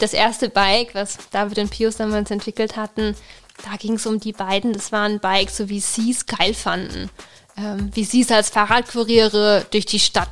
[0.00, 3.14] das erste Bike, was David und Pius damals entwickelt hatten,
[3.64, 4.72] da ging es um die beiden.
[4.72, 7.10] Das waren Bikes, so wie sie es geil fanden.
[7.56, 10.30] Ähm, wie sie es als Fahrradkuriere durch die Stadt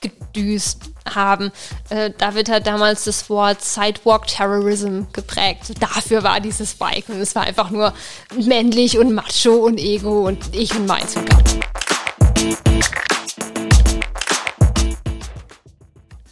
[0.00, 0.78] gedüst
[1.14, 1.52] haben.
[1.90, 5.74] Äh, David hat damals das Wort Sidewalk Terrorism geprägt.
[5.80, 7.92] Dafür war dieses Bike und es war einfach nur
[8.34, 13.11] männlich und macho und ego und ich und meins und Gott.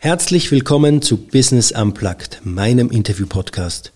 [0.02, 3.92] Herzlich willkommen zu Business Unplugged, meinem Interview-Podcast.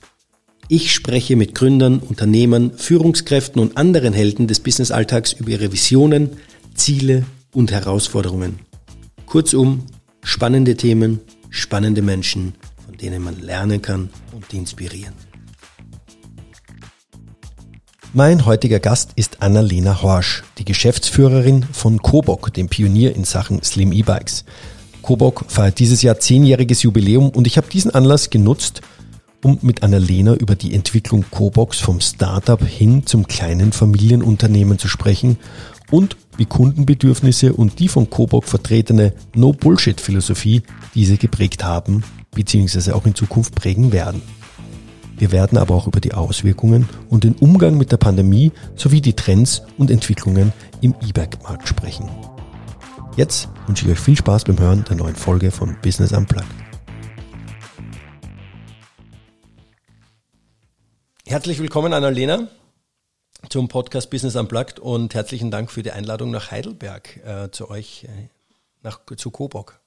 [0.68, 6.36] Ich spreche mit Gründern, Unternehmern, Führungskräften und anderen Helden des Businessalltags über ihre Visionen,
[6.74, 8.58] Ziele und Herausforderungen.
[9.24, 9.86] Kurzum,
[10.22, 15.14] spannende Themen, spannende Menschen, von denen man lernen kann und inspirieren.
[18.12, 23.90] Mein heutiger Gast ist Annalena Horsch, die Geschäftsführerin von Kobok, dem Pionier in Sachen Slim
[23.90, 24.44] E-Bikes.
[25.04, 28.80] Kobok feiert dieses Jahr zehnjähriges Jubiläum und ich habe diesen Anlass genutzt,
[29.42, 35.38] um mit Annalena über die Entwicklung Koboks vom Startup hin zum kleinen Familienunternehmen zu sprechen
[35.90, 40.62] und wie Kundenbedürfnisse und die von Kobok vertretene No-Bullshit-Philosophie
[40.94, 42.02] diese geprägt haben
[42.34, 42.92] bzw.
[42.92, 44.22] auch in Zukunft prägen werden.
[45.18, 49.12] Wir werden aber auch über die Auswirkungen und den Umgang mit der Pandemie sowie die
[49.12, 52.08] Trends und Entwicklungen im E-Bike-Markt sprechen.
[53.16, 56.48] Jetzt wünsche ich euch viel Spaß beim Hören der neuen Folge von Business Unplugged.
[61.24, 62.48] Herzlich willkommen, Annalena,
[63.50, 68.02] zum Podcast Business Unplugged und herzlichen Dank für die Einladung nach Heidelberg äh, zu euch,
[68.04, 68.28] äh,
[68.82, 69.78] nach, zu Coburg.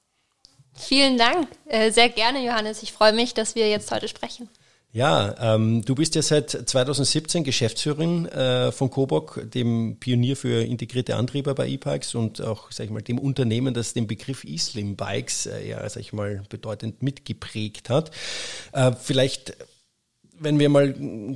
[0.72, 2.82] Vielen Dank, äh, sehr gerne, Johannes.
[2.82, 4.48] Ich freue mich, dass wir jetzt heute sprechen.
[4.90, 11.16] Ja, ähm, du bist ja seit 2017 Geschäftsführerin äh, von Coburg, dem Pionier für integrierte
[11.16, 15.44] Antriebe bei E-Bikes und auch, sag ich mal, dem Unternehmen, das den Begriff E-Slim Bikes
[15.44, 18.10] äh, ja, sag ich mal, bedeutend mitgeprägt hat.
[18.72, 19.58] Äh, vielleicht,
[20.38, 20.94] wenn wir mal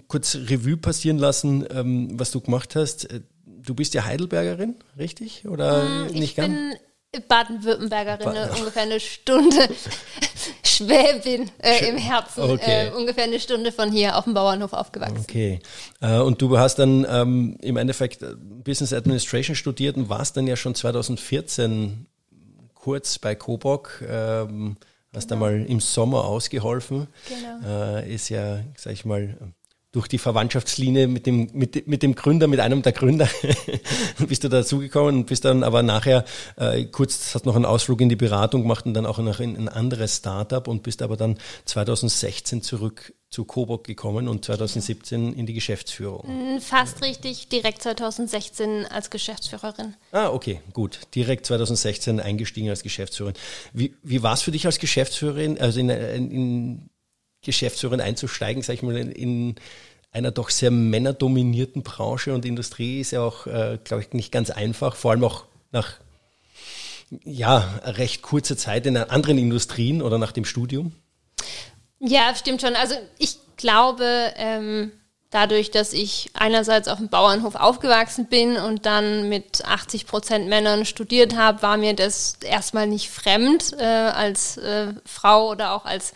[0.09, 3.11] kurz Revue passieren lassen, ähm, was du gemacht hast.
[3.11, 5.47] Äh, du bist ja Heidelbergerin, richtig?
[5.47, 6.79] Oder hm, nicht ganz?
[7.21, 9.69] Baden-Württembergerin, Baden ungefähr eine Stunde
[10.65, 12.89] Schwäbin äh, im Herzen, okay.
[12.89, 15.19] äh, ungefähr eine Stunde von hier auf dem Bauernhof aufgewachsen.
[15.29, 15.61] Okay.
[16.01, 20.47] Äh, und du hast dann ähm, im Endeffekt äh, Business Administration studiert und warst dann
[20.47, 22.07] ja schon 2014
[22.73, 24.03] kurz bei Coburg.
[24.09, 24.79] Ähm,
[25.15, 25.45] hast genau.
[25.45, 27.09] da mal im Sommer ausgeholfen.
[27.29, 27.97] Genau.
[27.99, 29.37] Äh, ist ja, sag ich mal,
[29.93, 33.29] durch die Verwandtschaftslinie mit dem, mit, mit dem Gründer, mit einem der Gründer,
[34.27, 36.25] bist du dazugekommen und bist dann aber nachher
[36.57, 39.55] äh, kurz, hast noch einen Ausflug in die Beratung gemacht und dann auch noch in
[39.55, 45.47] ein anderes Startup und bist aber dann 2016 zurück zu Coburg gekommen und 2017 in
[45.47, 46.57] die Geschäftsführung.
[46.57, 49.95] Mm, fast richtig, direkt 2016 als Geschäftsführerin.
[50.11, 51.01] Ah, okay, gut.
[51.15, 53.37] Direkt 2016 eingestiegen als Geschäftsführerin.
[53.73, 56.91] Wie, wie war es für dich als Geschäftsführerin, also in, in
[57.43, 59.57] Geschäftsführerin einzusteigen, sag ich mal, in
[60.13, 64.51] einer doch sehr männerdominierten Branche und Industrie ist ja auch, äh, glaube ich, nicht ganz
[64.51, 65.97] einfach, vor allem auch nach
[67.25, 70.93] ja, recht kurzer Zeit in anderen Industrien oder nach dem Studium?
[71.99, 72.75] Ja, stimmt schon.
[72.75, 74.93] Also ich glaube, ähm,
[75.31, 80.85] dadurch, dass ich einerseits auf dem Bauernhof aufgewachsen bin und dann mit 80 Prozent Männern
[80.85, 86.13] studiert habe, war mir das erstmal nicht fremd äh, als äh, Frau oder auch als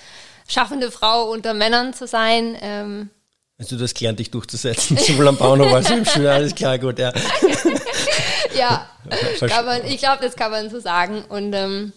[0.46, 2.56] schaffende Frau unter Männern zu sein.
[2.60, 3.10] Ähm,
[3.58, 6.98] also das gelernt, dich durchzusetzen, sowohl am Bauernhof als auch im Schule, alles klar, gut,
[6.98, 7.12] ja.
[8.58, 8.86] ja,
[9.64, 11.24] man, ich glaube, das kann man so sagen.
[11.28, 11.92] Und ähm,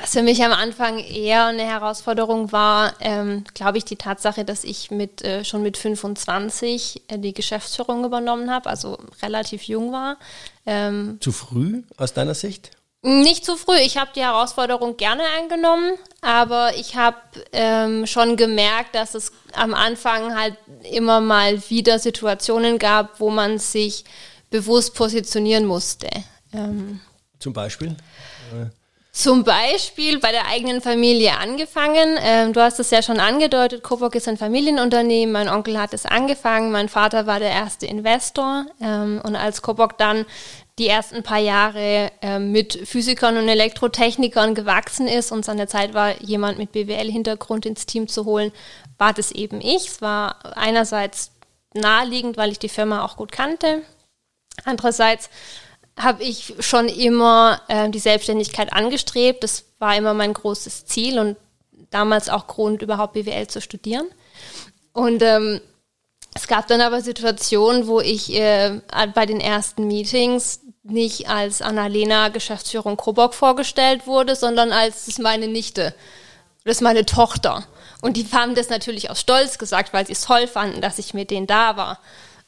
[0.00, 4.64] was für mich am Anfang eher eine Herausforderung war, ähm, glaube ich, die Tatsache, dass
[4.64, 10.18] ich mit äh, schon mit 25 äh, die Geschäftsführung übernommen habe, also relativ jung war.
[10.66, 12.75] Ähm, Zu früh aus deiner Sicht?
[13.06, 13.76] Nicht zu früh.
[13.76, 17.16] Ich habe die Herausforderung gerne angenommen, aber ich habe
[17.52, 20.56] ähm, schon gemerkt, dass es am Anfang halt
[20.90, 24.04] immer mal wieder Situationen gab, wo man sich
[24.50, 26.08] bewusst positionieren musste.
[26.52, 26.98] Ähm,
[27.38, 27.94] Zum Beispiel?
[29.12, 32.18] Zum Beispiel bei der eigenen Familie angefangen.
[32.20, 35.32] Ähm, du hast es ja schon angedeutet, Coburg ist ein Familienunternehmen.
[35.32, 36.72] Mein Onkel hat es angefangen.
[36.72, 38.66] Mein Vater war der erste Investor.
[38.80, 40.26] Ähm, und als Coburg dann
[40.78, 46.20] die ersten paar Jahre äh, mit Physikern und Elektrotechnikern gewachsen ist und seine Zeit war,
[46.20, 48.52] jemand mit BWL-Hintergrund ins Team zu holen,
[48.98, 49.88] war das eben ich.
[49.88, 51.32] Es war einerseits
[51.72, 53.82] naheliegend, weil ich die Firma auch gut kannte.
[54.64, 55.30] Andererseits
[55.98, 59.44] habe ich schon immer äh, die Selbstständigkeit angestrebt.
[59.44, 61.36] Das war immer mein großes Ziel und
[61.90, 64.06] damals auch Grund, überhaupt BWL zu studieren.
[64.92, 65.60] Und ähm,
[66.34, 68.80] es gab dann aber Situationen, wo ich äh,
[69.14, 70.60] bei den ersten Meetings
[70.90, 75.94] nicht als Annalena Geschäftsführung Coburg vorgestellt wurde, sondern als meine Nichte.
[76.64, 77.64] das ist meine Tochter.
[78.02, 81.14] Und die haben das natürlich aus Stolz gesagt, weil sie es toll fanden, dass ich
[81.14, 81.98] mit denen da war.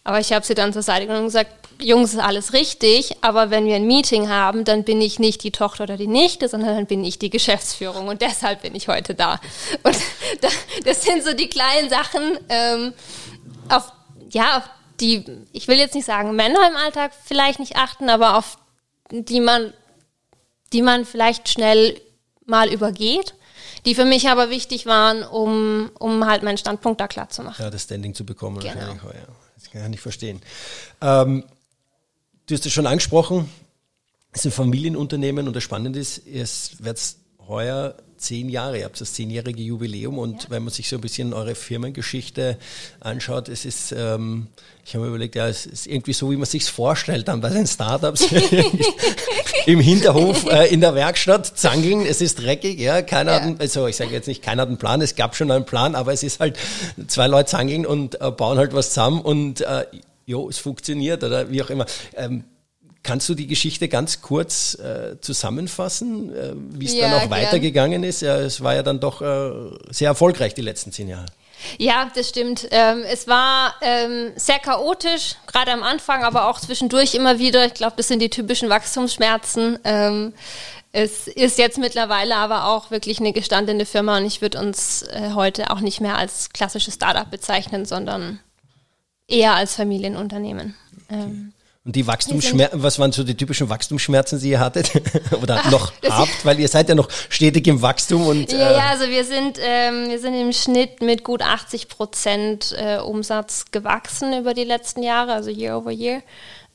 [0.05, 3.50] Aber ich habe sie dann zur Seite genommen und gesagt, Jungs, ist alles richtig, aber
[3.50, 6.75] wenn wir ein Meeting haben, dann bin ich nicht die Tochter oder die Nichte, sondern
[6.75, 9.41] dann bin ich die Geschäftsführung und deshalb bin ich heute da.
[9.82, 9.96] Und
[10.84, 12.94] das sind so die kleinen Sachen, ähm,
[13.69, 13.93] auf,
[14.31, 14.64] ja, auf
[15.00, 18.58] die, ich will jetzt nicht sagen, Männer im Alltag vielleicht nicht achten, aber auf
[19.10, 19.72] die man,
[20.72, 22.00] die man vielleicht schnell
[22.44, 23.34] mal übergeht
[23.84, 27.62] die für mich aber wichtig waren, um, um halt meinen Standpunkt da klar zu machen.
[27.62, 28.74] Ja, das Standing zu bekommen genau.
[28.74, 29.02] wahrscheinlich.
[29.04, 29.34] Oh, ja.
[29.54, 30.40] Das kann ich nicht verstehen.
[31.00, 31.44] Ähm,
[32.46, 33.50] du hast es schon angesprochen,
[34.32, 37.00] es ist ein Familienunternehmen und das Spannende ist, es wird
[37.46, 40.50] heuer zehn Jahre, ihr habt das zehnjährige Jubiläum und ja.
[40.50, 42.59] wenn man sich so ein bisschen eure Firmengeschichte
[43.00, 44.49] anschaut, es ist, ähm,
[44.85, 47.50] ich habe mir überlegt, ja, es ist irgendwie so, wie man sich vorstellt dann bei
[47.50, 48.26] den Startups
[49.67, 53.41] im Hinterhof äh, in der Werkstatt zangeln, es ist dreckig, ja, keiner ja.
[53.43, 55.94] hat, also ich sage jetzt nicht, keiner hat einen Plan, es gab schon einen Plan,
[55.94, 56.59] aber es ist halt
[57.06, 59.85] zwei Leute zangeln und äh, bauen halt was zusammen und äh,
[60.26, 61.87] jo, es funktioniert oder wie auch immer.
[62.15, 62.44] Ähm,
[63.02, 68.02] Kannst du die Geschichte ganz kurz äh, zusammenfassen, äh, wie es ja, dann auch weitergegangen
[68.04, 68.22] ist?
[68.22, 69.50] Ja, es war ja dann doch äh,
[69.90, 71.26] sehr erfolgreich die letzten zehn Jahre.
[71.78, 72.68] Ja, das stimmt.
[72.70, 77.66] Ähm, es war ähm, sehr chaotisch, gerade am Anfang, aber auch zwischendurch immer wieder.
[77.66, 79.78] Ich glaube, das sind die typischen Wachstumsschmerzen.
[79.84, 80.32] Ähm,
[80.92, 85.32] es ist jetzt mittlerweile aber auch wirklich eine gestandene Firma und ich würde uns äh,
[85.34, 88.40] heute auch nicht mehr als klassisches Startup bezeichnen, sondern
[89.26, 90.74] eher als Familienunternehmen.
[91.10, 91.52] Okay.
[91.84, 94.90] Und die Wachstumsschmerzen, was waren so die typischen Wachstumsschmerzen, die ihr hattet
[95.42, 96.44] oder noch habt?
[96.44, 98.52] Weil ihr seid ja noch stetig im Wachstum und.
[98.52, 102.75] Ja, äh ja also wir sind, ähm, wir sind im Schnitt mit gut 80 Prozent
[102.76, 106.22] äh, Umsatz gewachsen über die letzten Jahre, also year over year.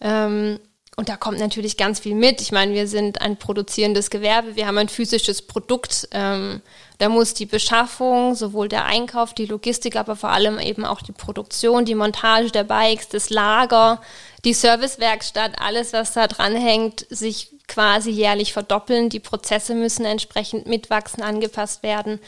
[0.01, 0.59] Ähm,
[0.95, 2.39] und da kommt natürlich ganz viel mit.
[2.41, 6.07] Ich meine, wir sind ein produzierendes Gewerbe, wir haben ein physisches Produkt.
[6.11, 6.61] Ähm,
[6.99, 11.11] da muss die Beschaffung, sowohl der Einkauf, die Logistik, aber vor allem eben auch die
[11.11, 14.01] Produktion, die Montage der Bikes, das Lager,
[14.45, 19.09] die Servicewerkstatt, alles, was da dranhängt, sich quasi jährlich verdoppeln.
[19.09, 22.19] Die Prozesse müssen entsprechend mitwachsen, angepasst werden.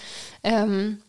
[0.43, 1.01] Ähm,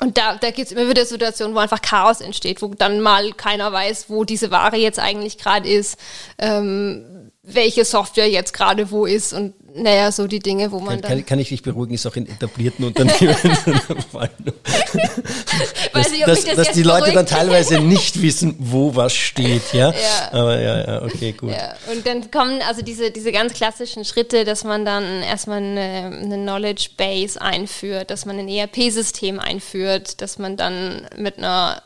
[0.00, 3.32] und da, da gibt es immer wieder Situationen, wo einfach Chaos entsteht, wo dann mal
[3.32, 5.98] keiner weiß, wo diese Ware jetzt eigentlich gerade ist,
[6.38, 11.16] ähm, welche Software jetzt gerade wo ist und naja, so die Dinge, wo man kann,
[11.16, 11.26] dann.
[11.26, 13.18] Kann, ich dich beruhigen, ist auch in etablierten Unternehmen
[15.92, 19.90] dass, nicht, dass, das dass die Leute dann teilweise nicht wissen, wo was steht, ja.
[19.90, 20.32] ja.
[20.32, 21.50] Aber ja, ja, okay, gut.
[21.50, 21.74] Ja.
[21.92, 26.36] Und dann kommen also diese, diese ganz klassischen Schritte, dass man dann erstmal eine, eine
[26.36, 31.82] Knowledge Base einführt, dass man ein ERP-System einführt, dass man dann mit einer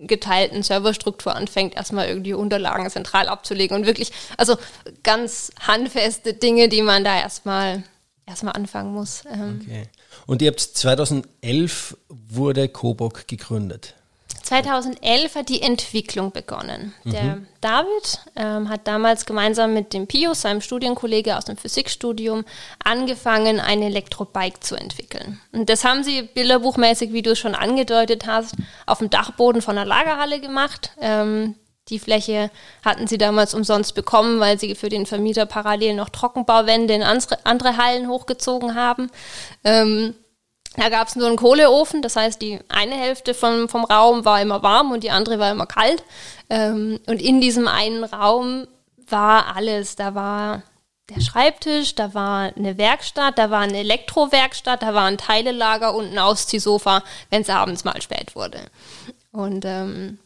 [0.00, 4.56] geteilten Serverstruktur anfängt, erstmal irgendwie Unterlagen zentral abzulegen und wirklich, also
[5.02, 7.82] ganz handfeste Dinge, die man da erstmal
[8.26, 9.22] erstmal anfangen muss.
[9.30, 9.60] Ähm.
[9.62, 9.88] Okay.
[10.26, 13.94] Und ihr habt 2011 wurde Coburg gegründet.
[14.42, 16.92] 2011 hat die Entwicklung begonnen.
[17.04, 17.10] Mhm.
[17.10, 22.44] Der David ähm, hat damals gemeinsam mit dem Pius, seinem Studienkollege aus dem Physikstudium,
[22.82, 25.40] angefangen, ein Elektrobike zu entwickeln.
[25.52, 28.56] Und das haben sie bilderbuchmäßig, wie du es schon angedeutet hast,
[28.86, 30.90] auf dem Dachboden von einer Lagerhalle gemacht.
[31.00, 31.54] Ähm,
[31.88, 32.50] die Fläche
[32.84, 37.76] hatten sie damals umsonst bekommen, weil sie für den Vermieter parallel noch Trockenbauwände in andere
[37.76, 39.10] Hallen hochgezogen haben.
[39.64, 40.14] Ähm,
[40.76, 44.40] da gab es nur einen Kohleofen, das heißt, die eine Hälfte vom, vom Raum war
[44.40, 46.04] immer warm und die andere war immer kalt.
[46.48, 48.66] Ähm, und in diesem einen Raum
[49.08, 49.96] war alles.
[49.96, 50.62] Da war
[51.08, 56.12] der Schreibtisch, da war eine Werkstatt, da war eine Elektrowerkstatt, da war ein Teilelager und
[56.12, 58.60] ein Ausziehsofa, wenn es abends mal spät wurde.
[59.32, 60.20] Und ähm,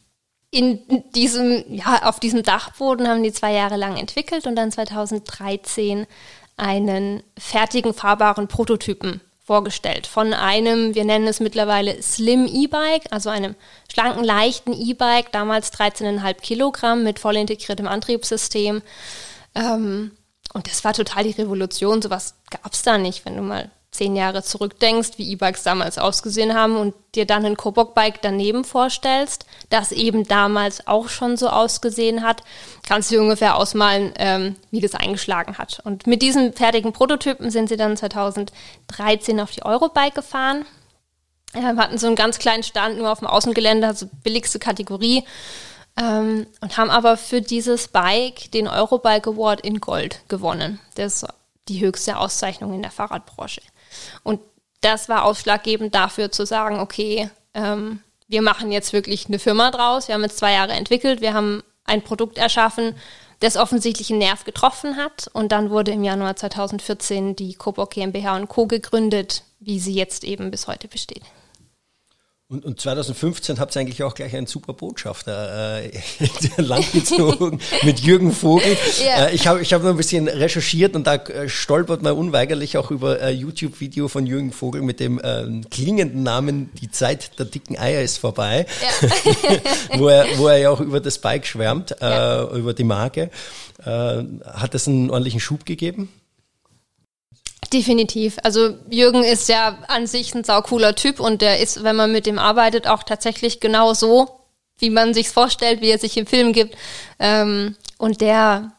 [0.50, 0.80] in
[1.14, 6.07] diesem, ja, auf diesem Dachboden haben die zwei Jahre lang entwickelt und dann 2013
[6.57, 13.55] einen fertigen fahrbaren Prototypen vorgestellt von einem, wir nennen es mittlerweile Slim E-Bike, also einem
[13.93, 18.81] schlanken, leichten E-Bike, damals 13,5 Kilogramm mit voll integriertem Antriebssystem.
[19.55, 20.13] Ähm,
[20.55, 24.17] und das war total die Revolution, sowas gab es da nicht, wenn du mal zehn
[24.17, 29.93] Jahre zurückdenkst, wie E-Bikes damals ausgesehen haben und dir dann ein Kobok-Bike daneben vorstellst, das
[29.93, 32.43] eben damals auch schon so ausgesehen hat,
[32.87, 35.81] kannst du dir ungefähr ausmalen, ähm, wie das eingeschlagen hat.
[35.85, 40.67] Und mit diesen fertigen Prototypen sind sie dann 2013 auf die Eurobike gefahren.
[41.55, 45.23] Ähm, hatten so einen ganz kleinen Stand nur auf dem Außengelände, also billigste Kategorie.
[45.97, 50.81] Ähm, und haben aber für dieses Bike den Eurobike Award in Gold gewonnen.
[50.97, 51.29] Das ist
[51.69, 53.63] die höchste Auszeichnung in der Fahrradbranche.
[54.23, 54.41] Und
[54.81, 60.09] das war ausschlaggebend dafür zu sagen, okay, ähm, wir machen jetzt wirklich eine Firma draus.
[60.09, 62.95] Wir haben jetzt zwei Jahre entwickelt, wir haben ein Produkt erschaffen,
[63.41, 65.29] das offensichtlich einen Nerv getroffen hat.
[65.33, 68.67] Und dann wurde im Januar 2014 die Coburg GmbH und Co.
[68.67, 71.23] gegründet, wie sie jetzt eben bis heute besteht.
[72.54, 75.90] Und, und 2015 habt ihr eigentlich auch gleich einen super Botschafter äh,
[76.58, 78.76] langgezogen mit Jürgen Vogel.
[79.04, 79.26] Ja.
[79.26, 82.78] Äh, ich habe ich hab noch ein bisschen recherchiert und da äh, stolpert man unweigerlich
[82.78, 87.46] auch über ein YouTube-Video von Jürgen Vogel mit dem äh, klingenden Namen Die Zeit der
[87.46, 88.66] dicken Eier ist vorbei,
[89.02, 89.08] ja.
[89.99, 92.50] wo, er, wo er ja auch über das Bike schwärmt, äh, ja.
[92.52, 93.30] über die Marke.
[93.84, 96.08] Äh, hat das einen ordentlichen Schub gegeben?
[97.75, 98.37] Definitiv.
[98.45, 102.25] Also Jürgen ist ja an sich ein saucooler Typ und der ist, wenn man mit
[102.25, 104.28] dem arbeitet, auch tatsächlich genau so,
[104.78, 106.76] wie man sich's vorstellt, wie er sich im Film gibt.
[107.19, 108.71] Ähm, und der,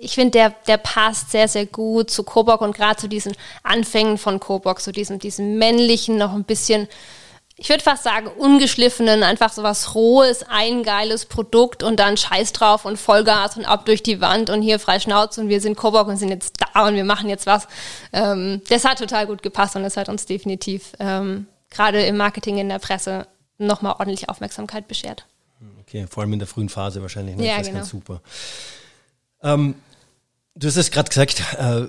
[0.00, 4.18] ich finde, der, der passt sehr, sehr gut zu Kobok und gerade zu diesen Anfängen
[4.18, 6.88] von Kobok, so diesem, diesem männlichen, noch ein bisschen
[7.58, 12.52] ich würde fast sagen, ungeschliffenen, einfach so was Rohes, ein geiles Produkt und dann Scheiß
[12.52, 15.74] drauf und Vollgas und ab durch die Wand und hier frei Schnauze und wir sind
[15.76, 17.66] Kobok und sind jetzt da und wir machen jetzt was.
[18.12, 22.58] Ähm, das hat total gut gepasst und das hat uns definitiv ähm, gerade im Marketing,
[22.58, 25.24] in der Presse nochmal ordentlich Aufmerksamkeit beschert.
[25.80, 27.36] Okay, vor allem in der frühen Phase wahrscheinlich.
[27.36, 27.46] Ne?
[27.46, 27.78] Ja, das genau.
[27.78, 28.20] ganz super.
[29.42, 29.76] Ähm,
[30.54, 31.86] du hast es gerade gesagt, äh,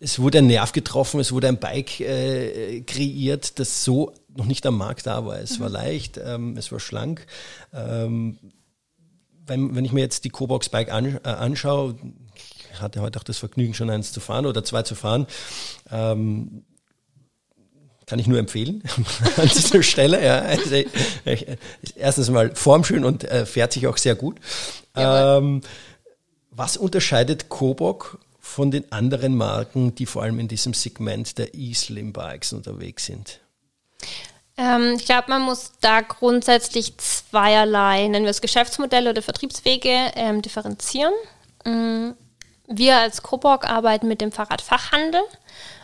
[0.00, 4.64] es wurde ein Nerv getroffen, es wurde ein Bike äh, kreiert, das so noch nicht
[4.66, 5.38] am Markt da war.
[5.38, 5.62] Es mhm.
[5.64, 7.26] war leicht, ähm, es war schlank.
[7.72, 8.38] Ähm,
[9.46, 11.96] wenn, wenn ich mir jetzt die Cobox Bike an, äh, anschaue,
[12.72, 15.26] ich hatte heute auch das Vergnügen, schon eins zu fahren oder zwei zu fahren,
[15.90, 16.64] ähm,
[18.06, 18.82] kann ich nur empfehlen
[19.36, 20.24] an dieser Stelle.
[20.24, 20.40] Ja.
[20.40, 21.56] Also, äh,
[21.96, 24.38] erstens mal formschön und äh, fährt sich auch sehr gut.
[24.94, 25.60] Ähm,
[26.50, 32.12] was unterscheidet Kobok von den anderen Marken, die vor allem in diesem Segment der E-Slim
[32.12, 33.40] Bikes unterwegs sind?
[34.56, 40.42] Ähm, ich glaube, man muss da grundsätzlich zweierlei, nennen wir es Geschäftsmodelle oder Vertriebswege, ähm,
[40.42, 41.12] differenzieren.
[41.64, 42.14] Ähm,
[42.66, 45.22] wir als Coburg arbeiten mit dem Fahrradfachhandel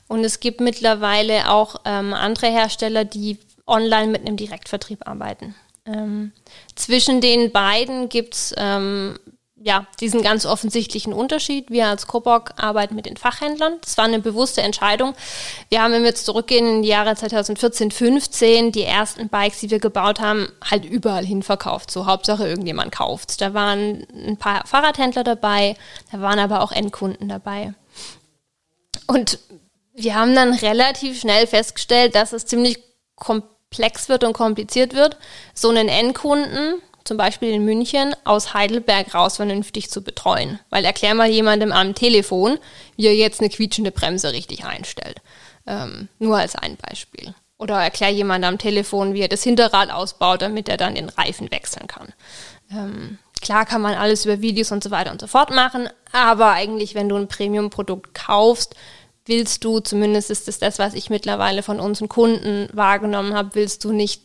[0.09, 5.54] und es gibt mittlerweile auch ähm, andere Hersteller, die online mit einem Direktvertrieb arbeiten.
[5.87, 6.33] Ähm,
[6.75, 9.18] zwischen den beiden gibt es ähm,
[9.64, 11.71] ja, diesen ganz offensichtlichen Unterschied.
[11.71, 13.78] Wir als Coburg arbeiten mit den Fachhändlern.
[13.80, 15.14] Das war eine bewusste Entscheidung.
[15.71, 19.71] Wir haben, wenn wir jetzt zurückgehen in die Jahre 2014, 15, die ersten Bikes, die
[19.71, 21.90] wir gebaut haben, halt überall hin verkauft.
[21.90, 23.40] So Hauptsache irgendjemand kauft.
[23.40, 25.78] Da waren ein paar Fahrradhändler dabei,
[26.12, 27.73] da waren aber auch Endkunden dabei.
[29.06, 29.38] Und
[29.94, 35.16] wir haben dann relativ schnell festgestellt, dass es ziemlich komplex wird und kompliziert wird,
[35.54, 40.58] so einen Endkunden zum Beispiel in München, aus Heidelberg raus vernünftig zu betreuen.
[40.70, 42.58] Weil erklär mal jemandem am Telefon,
[42.96, 45.20] wie er jetzt eine quietschende Bremse richtig einstellt.
[45.66, 47.34] Ähm, nur als ein Beispiel.
[47.58, 51.50] Oder erklär jemandem am Telefon, wie er das Hinterrad ausbaut, damit er dann den Reifen
[51.50, 52.12] wechseln kann.
[52.70, 56.50] Ähm, klar kann man alles über Videos und so weiter und so fort machen, aber
[56.50, 58.75] eigentlich, wenn du ein Premium-Produkt kaufst,
[59.26, 63.84] willst du, zumindest ist das das, was ich mittlerweile von unseren Kunden wahrgenommen habe, willst
[63.84, 64.23] du nicht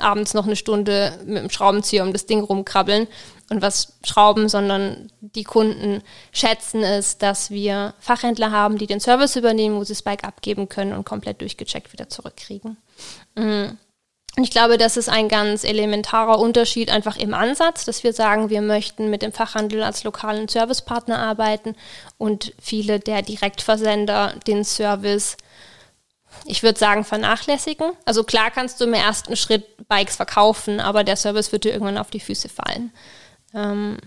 [0.00, 3.06] abends noch eine Stunde mit dem Schraubenzieher um das Ding rumkrabbeln
[3.50, 6.02] und was schrauben, sondern die Kunden
[6.32, 10.68] schätzen es, dass wir Fachhändler haben, die den Service übernehmen, wo sie das Bike abgeben
[10.68, 12.76] können und komplett durchgecheckt wieder zurückkriegen.
[13.34, 13.76] Mhm.
[14.36, 18.48] Und ich glaube, das ist ein ganz elementarer Unterschied einfach im Ansatz, dass wir sagen,
[18.48, 21.74] wir möchten mit dem Fachhandel als lokalen Servicepartner arbeiten
[22.16, 25.36] und viele der Direktversender den Service
[26.44, 27.92] ich würde sagen, vernachlässigen.
[28.04, 31.98] Also klar kannst du im ersten Schritt Bikes verkaufen, aber der Service wird dir irgendwann
[31.98, 32.92] auf die Füße fallen.
[33.54, 33.98] Ähm,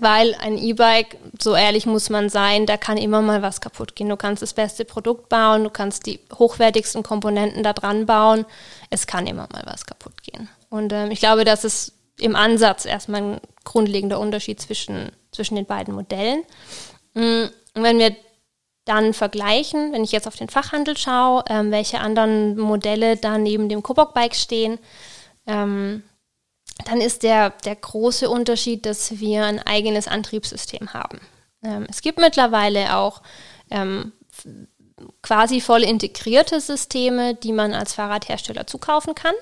[0.00, 4.08] weil ein E-Bike, so ehrlich muss man sein, da kann immer mal was kaputt gehen.
[4.08, 8.44] Du kannst das beste Produkt bauen, du kannst die hochwertigsten Komponenten da dran bauen.
[8.90, 10.48] Es kann immer mal was kaputt gehen.
[10.68, 15.66] Und ähm, ich glaube, das ist im Ansatz erstmal ein grundlegender Unterschied zwischen, zwischen den
[15.66, 16.42] beiden Modellen.
[17.14, 18.14] Mm, und wenn wir
[18.86, 23.68] dann vergleichen, wenn ich jetzt auf den Fachhandel schaue, ähm, welche anderen Modelle da neben
[23.68, 24.78] dem Kobok-Bike stehen,
[25.46, 26.02] ähm,
[26.84, 31.20] dann ist der, der große Unterschied, dass wir ein eigenes Antriebssystem haben.
[31.62, 33.22] Ähm, es gibt mittlerweile auch
[33.70, 34.12] ähm,
[35.22, 39.34] quasi voll integrierte Systeme, die man als Fahrradhersteller zukaufen kann.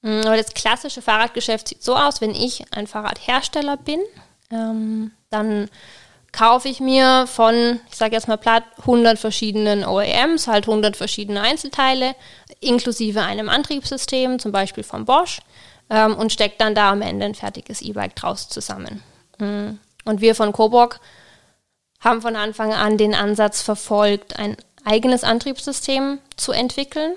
[0.00, 4.00] Mm, aber das klassische Fahrradgeschäft sieht so aus, wenn ich ein Fahrradhersteller bin,
[4.50, 5.68] ähm, dann
[6.34, 11.40] kaufe ich mir von, ich sage jetzt mal platt, 100 verschiedenen OEMs, halt 100 verschiedene
[11.40, 12.16] Einzelteile,
[12.60, 15.40] inklusive einem Antriebssystem, zum Beispiel von Bosch,
[15.90, 19.02] ähm, und stecke dann da am Ende ein fertiges E-Bike draus zusammen.
[19.38, 19.78] Mhm.
[20.04, 21.00] Und wir von Coburg
[22.00, 27.14] haben von Anfang an den Ansatz verfolgt, ein eigenes Antriebssystem zu entwickeln,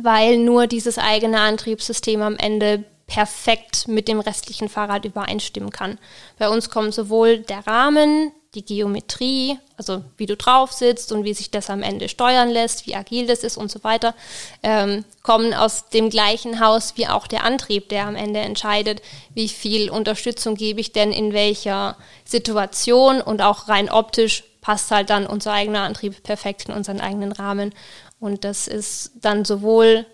[0.00, 5.98] weil nur dieses eigene Antriebssystem am Ende perfekt mit dem restlichen Fahrrad übereinstimmen kann.
[6.38, 11.34] Bei uns kommt sowohl der Rahmen, die Geometrie, also wie du drauf sitzt und wie
[11.34, 14.14] sich das am Ende steuern lässt, wie agil das ist und so weiter,
[14.62, 19.02] ähm, kommen aus dem gleichen Haus wie auch der Antrieb, der am Ende entscheidet,
[19.34, 25.08] wie viel Unterstützung gebe ich denn in welcher Situation und auch rein optisch passt halt
[25.08, 27.74] dann unser eigener Antrieb perfekt in unseren eigenen Rahmen.
[28.20, 30.04] Und das ist dann sowohl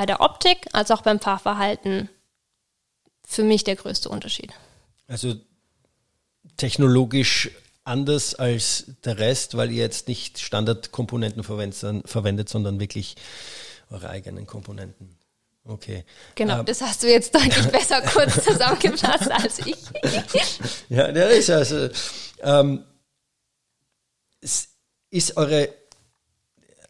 [0.00, 2.08] bei der Optik als auch beim Fahrverhalten
[3.22, 4.50] für mich der größte Unterschied.
[5.08, 5.34] Also
[6.56, 7.50] technologisch
[7.84, 13.16] anders als der Rest, weil ihr jetzt nicht Standardkomponenten verwendet, sondern wirklich
[13.90, 15.18] eure eigenen Komponenten.
[15.64, 16.06] Okay.
[16.34, 19.76] Genau, ähm, das hast du jetzt deutlich besser kurz zusammengefasst als ich.
[20.88, 21.90] ja, der ist also.
[22.40, 22.86] Ähm,
[25.10, 25.68] ist eure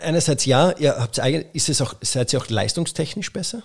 [0.02, 3.62] einerseits ja, ihr habt ist es auch, seid ihr auch leistungstechnisch besser?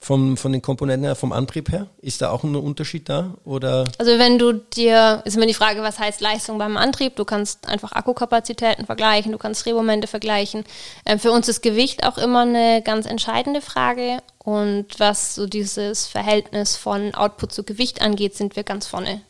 [0.00, 1.88] Vom, von den Komponenten her, vom Antrieb her?
[2.00, 3.34] Ist da auch ein Unterschied da?
[3.44, 3.84] Oder?
[3.98, 7.16] Also wenn du dir, ist immer die Frage, was heißt Leistung beim Antrieb?
[7.16, 10.62] Du kannst einfach Akkukapazitäten vergleichen, du kannst Drehmomente vergleichen.
[11.04, 14.18] Ähm, für uns ist Gewicht auch immer eine ganz entscheidende Frage.
[14.38, 19.20] Und was so dieses Verhältnis von Output zu Gewicht angeht, sind wir ganz vorne.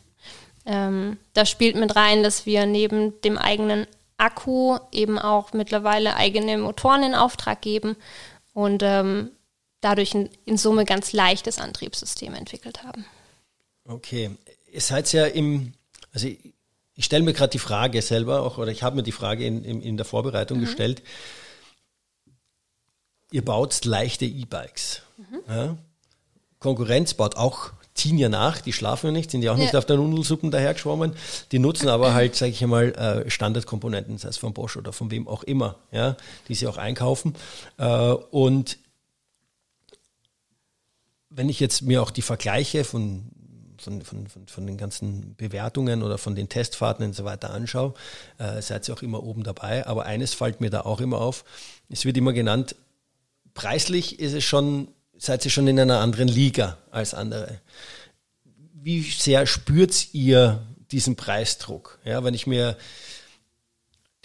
[0.67, 3.87] Ähm, da spielt mit rein, dass wir neben dem eigenen
[4.19, 7.95] Akku eben auch mittlerweile eigene Motoren in Auftrag geben
[8.53, 9.31] und ähm,
[9.81, 13.05] dadurch ein, in Summe ganz leichtes Antriebssystem entwickelt haben.
[13.85, 14.31] Okay,
[14.71, 15.73] ihr seid ja im,
[16.13, 16.53] also ich,
[16.95, 19.63] ich stelle mir gerade die Frage selber auch, oder ich habe mir die Frage in,
[19.63, 20.65] in, in der Vorbereitung mhm.
[20.65, 21.01] gestellt.
[23.31, 25.01] Ihr baut leichte E-Bikes.
[25.17, 25.39] Mhm.
[25.47, 25.77] Ja?
[26.59, 29.63] Konkurrenz baut auch ziehen ja nach, die schlafen ja nicht, sind ja auch ja.
[29.63, 31.13] nicht auf der Nudelsuppen dahergeschwommen.
[31.51, 35.11] Die nutzen aber halt, sage ich mal, äh, Standardkomponenten, sei es von Bosch oder von
[35.11, 36.15] wem auch immer, ja,
[36.47, 37.35] die sie auch einkaufen.
[37.77, 38.77] Äh, und
[41.29, 43.31] wenn ich jetzt mir auch die Vergleiche von
[43.79, 47.93] von, von, von, von, den ganzen Bewertungen oder von den Testfahrten und so weiter anschaue,
[48.37, 49.87] äh, seid ihr auch immer oben dabei.
[49.87, 51.45] Aber eines fällt mir da auch immer auf.
[51.87, 52.75] Es wird immer genannt,
[53.53, 54.89] preislich ist es schon
[55.19, 57.59] seid ihr schon in einer anderen Liga als andere.
[58.73, 61.99] Wie sehr spürt ihr diesen Preisdruck?
[62.05, 62.77] Ja, wenn ich mir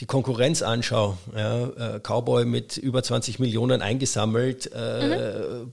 [0.00, 5.72] die Konkurrenz anschaue, ja, äh, Cowboy mit über 20 Millionen eingesammelt, äh, mhm.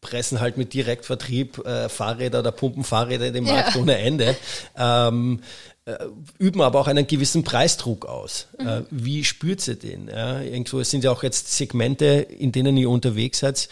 [0.00, 3.80] pressen halt mit Direktvertrieb äh, Fahrräder oder pumpen Fahrräder in den Markt ja.
[3.80, 4.36] ohne Ende.
[4.76, 5.42] Ähm,
[5.84, 5.96] äh,
[6.38, 8.48] üben aber auch einen gewissen Preisdruck aus.
[8.58, 8.68] Mhm.
[8.68, 10.08] Äh, wie spürt ihr den?
[10.08, 13.68] Ja, irgendwo sind ja auch jetzt Segmente, in denen ihr unterwegs seid.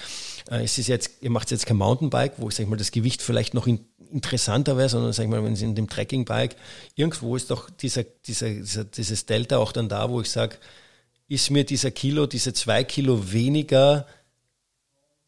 [0.50, 3.22] Äh, es ist jetzt, ihr macht jetzt kein Mountainbike, wo sag ich mal, das Gewicht
[3.22, 3.80] vielleicht noch in,
[4.12, 6.56] interessanter wäre, sondern sag ich mal, wenn es in dem Trekkingbike,
[6.94, 10.56] irgendwo ist doch dieser, dieser, dieser, dieses Delta auch dann da, wo ich sage,
[11.28, 14.06] ist mir dieser Kilo, diese zwei Kilo weniger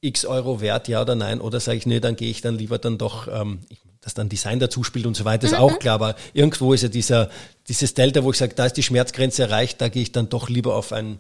[0.00, 1.40] x Euro wert, ja oder nein?
[1.40, 3.61] Oder sage ich, nee, dann gehe ich dann lieber dann doch, ähm,
[4.00, 5.59] dass dann Design dazu spielt und so weiter, ist mhm.
[5.59, 5.94] auch klar.
[5.94, 7.31] Aber irgendwo ist ja dieser,
[7.66, 10.48] dieses Delta, wo ich sage, da ist die Schmerzgrenze erreicht, da gehe ich dann doch
[10.48, 11.18] lieber auf ein,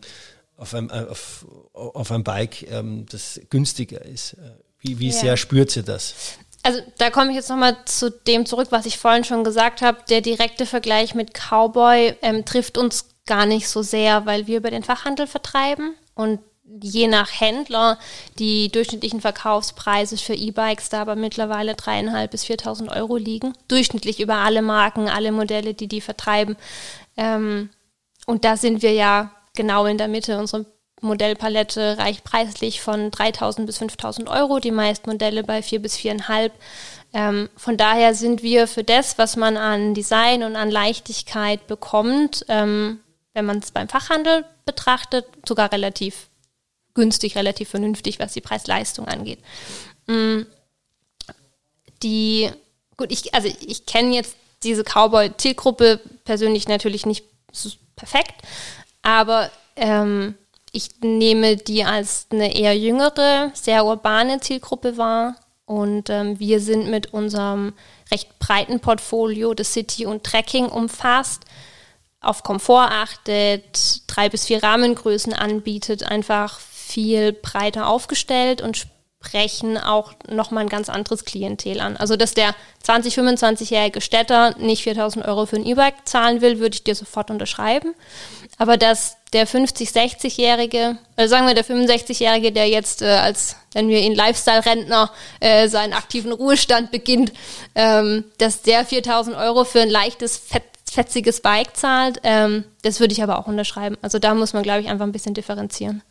[0.58, 4.36] auf ein, auf, auf ein Bike, ähm, das günstiger ist.
[4.80, 5.12] Wie, wie ja.
[5.12, 6.14] sehr spürt sie das?
[6.62, 9.98] Also da komme ich jetzt nochmal zu dem zurück, was ich vorhin schon gesagt habe.
[10.10, 14.70] Der direkte Vergleich mit Cowboy ähm, trifft uns gar nicht so sehr, weil wir über
[14.70, 16.40] den Fachhandel vertreiben und
[16.82, 17.98] je nach Händler
[18.38, 23.54] die durchschnittlichen Verkaufspreise für E-Bikes da aber mittlerweile dreieinhalb bis 4.000 Euro liegen.
[23.68, 26.56] Durchschnittlich über alle Marken, alle Modelle, die die vertreiben.
[27.16, 27.70] Ähm,
[28.26, 30.38] und da sind wir ja genau in der Mitte.
[30.38, 30.64] Unsere
[31.02, 36.50] Modellpalette reicht preislich von 3.000 bis 5.000 Euro, die meisten Modelle bei 4 bis 4,5.
[37.12, 42.44] Ähm, von daher sind wir für das, was man an Design und an Leichtigkeit bekommt,
[42.48, 43.00] ähm,
[43.34, 46.28] wenn man es beim Fachhandel betrachtet, sogar relativ
[46.94, 49.38] günstig, relativ vernünftig, was die Preis-Leistung angeht.
[50.06, 50.42] Mm,
[52.02, 52.50] die,
[52.96, 57.24] gut, ich, also ich kenne jetzt diese Cowboy-Zielgruppe persönlich natürlich nicht
[57.96, 58.34] perfekt,
[59.02, 60.34] aber ähm,
[60.72, 65.36] ich nehme die als eine eher jüngere, sehr urbane Zielgruppe wahr.
[65.64, 67.74] Und ähm, wir sind mit unserem
[68.10, 71.42] recht breiten Portfolio, das City und Trekking umfasst,
[72.20, 78.88] auf Komfort achtet, drei bis vier Rahmengrößen anbietet, einfach viel breiter aufgestellt und
[79.20, 81.96] sprechen auch nochmal ein ganz anderes Klientel an.
[81.96, 82.54] Also, dass der
[82.86, 87.30] 20-, 25-jährige Städter nicht 4000 Euro für ein E-Bike zahlen will, würde ich dir sofort
[87.30, 87.94] unterschreiben.
[88.58, 93.88] Aber dass der 50-, 60-jährige, also sagen wir der 65-jährige, der jetzt äh, als, wenn
[93.88, 97.32] wir ihn Lifestyle-Rentner, äh, seinen aktiven Ruhestand beginnt,
[97.74, 100.40] ähm, dass der 4000 Euro für ein leichtes,
[100.90, 103.98] fetziges Bike zahlt, ähm, das würde ich aber auch unterschreiben.
[104.00, 106.02] Also da muss man, glaube ich, einfach ein bisschen differenzieren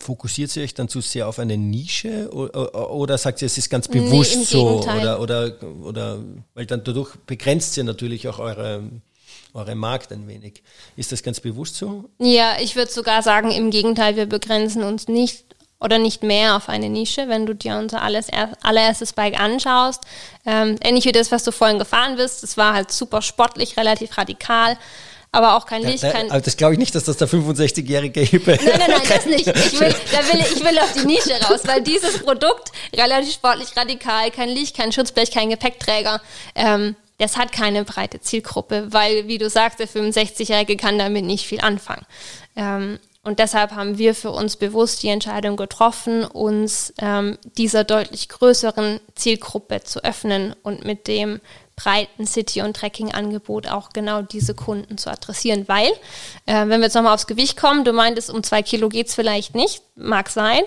[0.00, 3.68] fokussiert ihr euch dann zu sehr auf eine Nische oder, oder sagt ihr, es ist
[3.68, 6.18] ganz bewusst nee, so oder, oder, oder
[6.54, 8.82] weil dann dadurch begrenzt ihr natürlich auch eure,
[9.52, 10.62] eure Markt ein wenig.
[10.96, 12.08] Ist das ganz bewusst so?
[12.18, 15.44] Ja, ich würde sogar sagen, im Gegenteil, wir begrenzen uns nicht
[15.80, 18.28] oder nicht mehr auf eine Nische, wenn du dir unser alles,
[18.62, 20.04] allererstes Bike anschaust.
[20.44, 22.44] Ähm, ähnlich wie das, was du vorhin gefahren bist.
[22.44, 24.76] Es war halt super sportlich, relativ radikal
[25.32, 26.02] aber auch kein Licht.
[26.02, 28.58] kein also das glaube ich nicht, dass das der 65-jährige Hippe.
[28.62, 29.46] Nein, nein, nein, das nicht.
[29.46, 33.76] Ich will, da will, ich will auf die Nische raus, weil dieses Produkt relativ sportlich
[33.76, 36.20] radikal, kein Licht, kein Schutzblech, kein Gepäckträger.
[36.54, 41.46] Ähm, das hat keine breite Zielgruppe, weil, wie du sagst, der 65-Jährige kann damit nicht
[41.46, 42.06] viel anfangen.
[42.56, 48.30] Ähm, und deshalb haben wir für uns bewusst die Entscheidung getroffen, uns ähm, dieser deutlich
[48.30, 51.40] größeren Zielgruppe zu öffnen und mit dem
[51.82, 55.66] breiten City- und Trekking-Angebot auch genau diese Kunden zu adressieren.
[55.66, 55.90] Weil,
[56.46, 59.14] äh, wenn wir jetzt nochmal aufs Gewicht kommen, du meintest, um zwei Kilo geht es
[59.14, 60.62] vielleicht nicht, mag sein.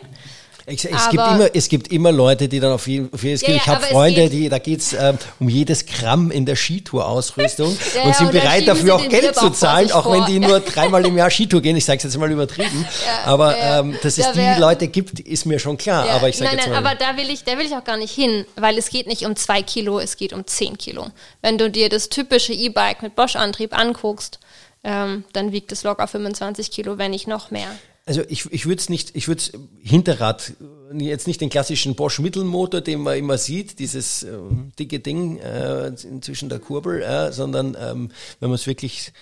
[0.65, 3.55] Es, es gibt immer, es gibt immer Leute, die dann auf, jeden, jedes ja, ja,
[3.55, 8.15] Ich habe Freunde, die, da geht's ähm, um jedes Gramm in der Skitour-Ausrüstung ja, und
[8.15, 11.61] sind bereit dafür auch Geld zu zahlen, auch wenn die nur dreimal im Jahr Skitour
[11.61, 11.75] gehen.
[11.75, 12.85] Ich sage es jetzt mal übertrieben.
[13.25, 16.09] aber ähm, dass es die Leute gibt, ist mir schon klar.
[16.09, 17.97] aber ich sag nein, jetzt nein, aber da will, ich, da will ich auch gar
[17.97, 21.07] nicht hin, weil es geht nicht um zwei Kilo, es geht um zehn Kilo.
[21.41, 24.39] Wenn du dir das typische E-Bike mit Bosch-Antrieb anguckst,
[24.85, 27.69] ähm, dann wiegt es locker 25 Kilo, wenn nicht noch mehr.
[28.05, 30.53] Also ich, ich würde es nicht, ich würde es Hinterrad,
[30.93, 34.37] jetzt nicht den klassischen Bosch Mittelmotor, den man immer sieht, dieses äh,
[34.77, 39.13] dicke Ding äh, zwischen der Kurbel, äh, sondern ähm, wenn man es wirklich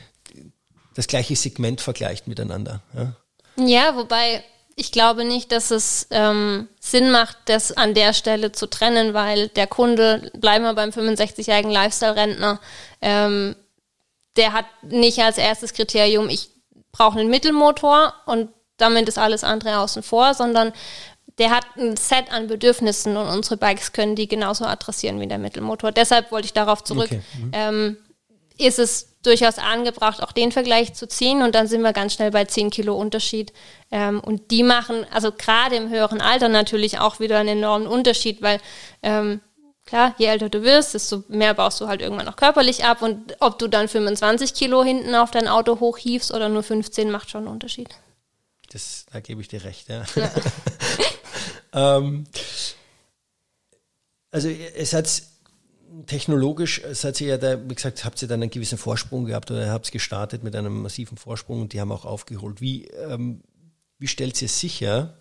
[0.96, 2.82] das gleiche Segment vergleicht miteinander.
[2.96, 3.16] Ja,
[3.64, 4.44] ja wobei
[4.76, 9.50] ich glaube nicht, dass es ähm, Sinn macht, das an der Stelle zu trennen, weil
[9.50, 12.60] der Kunde, bleiben wir beim 65-jährigen Lifestyle-Rentner,
[13.02, 13.56] ähm,
[14.38, 16.50] der hat nicht als erstes Kriterium, ich
[16.92, 18.50] brauche einen Mittelmotor und
[18.82, 20.74] damit ist alles andere außen vor, sondern
[21.38, 25.38] der hat ein Set an Bedürfnissen und unsere Bikes können die genauso adressieren wie der
[25.38, 25.92] Mittelmotor.
[25.92, 27.06] Deshalb wollte ich darauf zurück.
[27.06, 27.22] Okay.
[27.38, 27.52] Mhm.
[27.54, 27.98] Ähm,
[28.58, 32.32] ist es durchaus angebracht, auch den Vergleich zu ziehen und dann sind wir ganz schnell
[32.32, 33.54] bei 10 Kilo Unterschied.
[33.92, 38.42] Ähm, und die machen, also gerade im höheren Alter natürlich auch wieder einen enormen Unterschied,
[38.42, 38.60] weil
[39.04, 39.42] ähm,
[39.86, 43.36] klar, je älter du wirst, desto mehr baust du halt irgendwann noch körperlich ab und
[43.40, 47.46] ob du dann 25 Kilo hinten auf dein Auto hochhiefst oder nur 15, macht schon
[47.46, 47.90] einen Unterschied.
[48.72, 50.06] Das, da gebe ich dir recht, ja.
[50.16, 50.32] ja.
[51.98, 52.26] ähm,
[54.32, 55.24] also es hat
[56.06, 59.52] technologisch, es hat sie ja da, wie gesagt, habt ihr dann einen gewissen Vorsprung gehabt
[59.52, 62.62] oder habt gestartet mit einem massiven Vorsprung und die haben auch aufgeholt.
[62.62, 63.42] Wie, ähm,
[63.98, 65.18] wie stellt ihr sicher,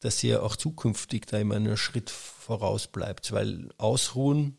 [0.00, 3.32] dass ihr auch zukünftig da immer einen Schritt voraus bleibt?
[3.32, 4.58] Weil ausruhen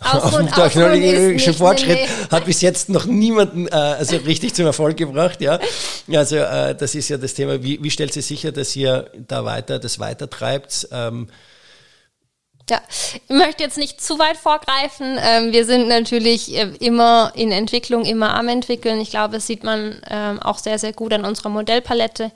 [0.00, 2.30] auf dem technologischen Fortschritt nee, nee.
[2.30, 5.40] hat bis jetzt noch niemanden äh, also richtig zum Erfolg gebracht.
[5.40, 5.58] Ja,
[6.12, 7.62] also äh, das ist ja das Thema.
[7.62, 10.88] Wie, wie stellt sie sicher, dass ihr da weiter das weiter treibt?
[10.90, 11.28] Ähm,
[12.70, 15.18] ja, ich möchte jetzt nicht zu weit vorgreifen.
[15.20, 19.00] Ähm, wir sind natürlich äh, immer in Entwicklung, immer am entwickeln.
[19.00, 22.32] Ich glaube, das sieht man ähm, auch sehr, sehr gut an unserer Modellpalette.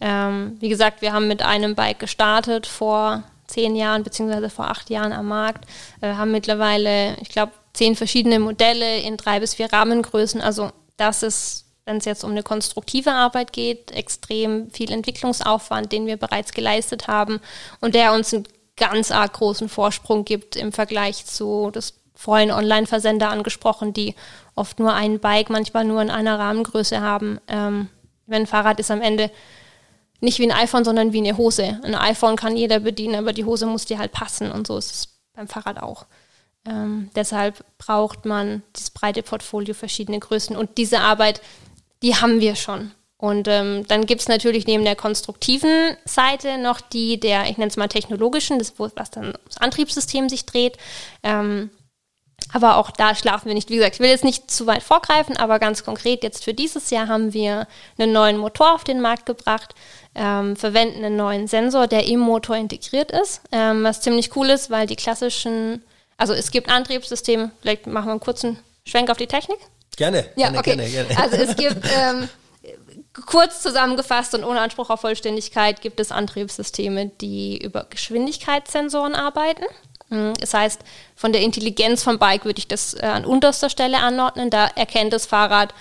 [0.00, 4.90] Ähm, wie gesagt, wir haben mit einem Bike gestartet vor zehn Jahren beziehungsweise vor acht
[4.90, 5.66] Jahren am Markt,
[6.00, 10.40] äh, haben mittlerweile, ich glaube, zehn verschiedene Modelle in drei bis vier Rahmengrößen.
[10.40, 16.06] Also das ist, wenn es jetzt um eine konstruktive Arbeit geht, extrem viel Entwicklungsaufwand, den
[16.06, 17.40] wir bereits geleistet haben
[17.80, 23.30] und der uns einen ganz arg großen Vorsprung gibt im Vergleich zu das vorhin Online-Versender
[23.30, 24.14] angesprochen, die
[24.54, 27.40] oft nur ein Bike, manchmal nur in einer Rahmengröße haben.
[27.48, 27.88] Ähm,
[28.26, 29.30] wenn Fahrrad ist am Ende
[30.22, 31.80] nicht wie ein iPhone, sondern wie eine Hose.
[31.82, 34.90] Ein iPhone kann jeder bedienen, aber die Hose muss dir halt passen und so ist
[34.90, 36.06] es beim Fahrrad auch.
[36.66, 41.42] Ähm, deshalb braucht man dieses breite Portfolio, verschiedene Größen und diese Arbeit,
[42.02, 42.92] die haben wir schon.
[43.16, 47.70] Und ähm, dann gibt es natürlich neben der konstruktiven Seite noch die der, ich nenne
[47.70, 50.76] es mal technologischen, das, was dann das Antriebssystem sich dreht.
[51.22, 51.70] Ähm,
[52.52, 53.70] aber auch da schlafen wir nicht.
[53.70, 56.90] Wie gesagt, ich will jetzt nicht zu weit vorgreifen, aber ganz konkret jetzt für dieses
[56.90, 57.66] Jahr haben wir
[57.98, 59.74] einen neuen Motor auf den Markt gebracht,
[60.14, 64.70] ähm, verwenden einen neuen Sensor, der im Motor integriert ist, ähm, was ziemlich cool ist,
[64.70, 65.82] weil die klassischen,
[66.18, 69.58] also es gibt Antriebssysteme, vielleicht machen wir einen kurzen Schwenk auf die Technik.
[69.96, 70.76] Gerne, ja, gerne, okay.
[70.76, 71.18] gerne, gerne.
[71.18, 72.28] Also es gibt ähm,
[73.26, 79.64] kurz zusammengefasst und ohne Anspruch auf Vollständigkeit gibt es Antriebssysteme, die über Geschwindigkeitssensoren arbeiten.
[80.12, 80.82] Hm, das heißt,
[81.16, 84.50] von der Intelligenz vom Bike würde ich das äh, an unterster Stelle anordnen.
[84.50, 85.74] Da erkennt das Fahrrad,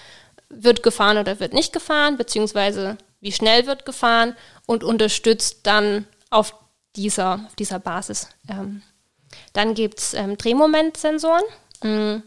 [0.47, 6.55] wird gefahren oder wird nicht gefahren, beziehungsweise wie schnell wird gefahren und unterstützt dann auf
[6.95, 8.29] dieser, auf dieser Basis.
[8.49, 8.81] Ähm,
[9.51, 11.43] dann gibt es ähm, Drehmomentsensoren.
[11.83, 12.23] Mhm.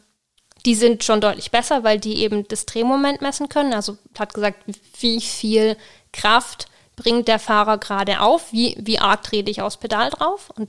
[0.66, 3.72] Die sind schon deutlich besser, weil die eben das Drehmoment messen können.
[3.72, 4.64] Also hat gesagt,
[5.00, 5.76] wie viel
[6.12, 10.50] Kraft bringt der Fahrer gerade auf, wie, wie arg trete ich aufs Pedal drauf.
[10.57, 10.68] Und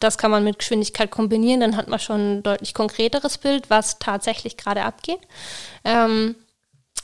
[0.00, 3.98] das kann man mit Geschwindigkeit kombinieren, dann hat man schon ein deutlich konkreteres Bild, was
[3.98, 5.20] tatsächlich gerade abgeht.
[5.84, 6.34] Ähm,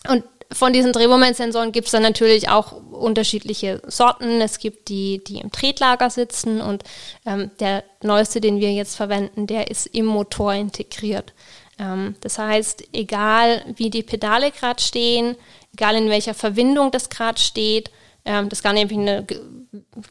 [0.08, 4.40] und von diesen Drehmomentsensoren gibt es dann natürlich auch unterschiedliche Sorten.
[4.40, 6.84] Es gibt die, die im Tretlager sitzen und
[7.24, 11.32] ähm, der neueste, den wir jetzt verwenden, der ist im Motor integriert.
[11.78, 15.36] Ähm, das heißt, egal wie die Pedale gerade stehen,
[15.72, 17.90] egal in welcher Verwindung das gerade steht,
[18.26, 19.24] ähm, das kann nämlich eine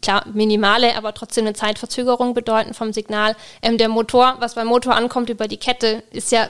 [0.01, 3.35] klar minimale, aber trotzdem eine Zeitverzögerung bedeuten vom Signal.
[3.61, 6.49] Ähm, der Motor, was beim Motor ankommt über die Kette, ist ja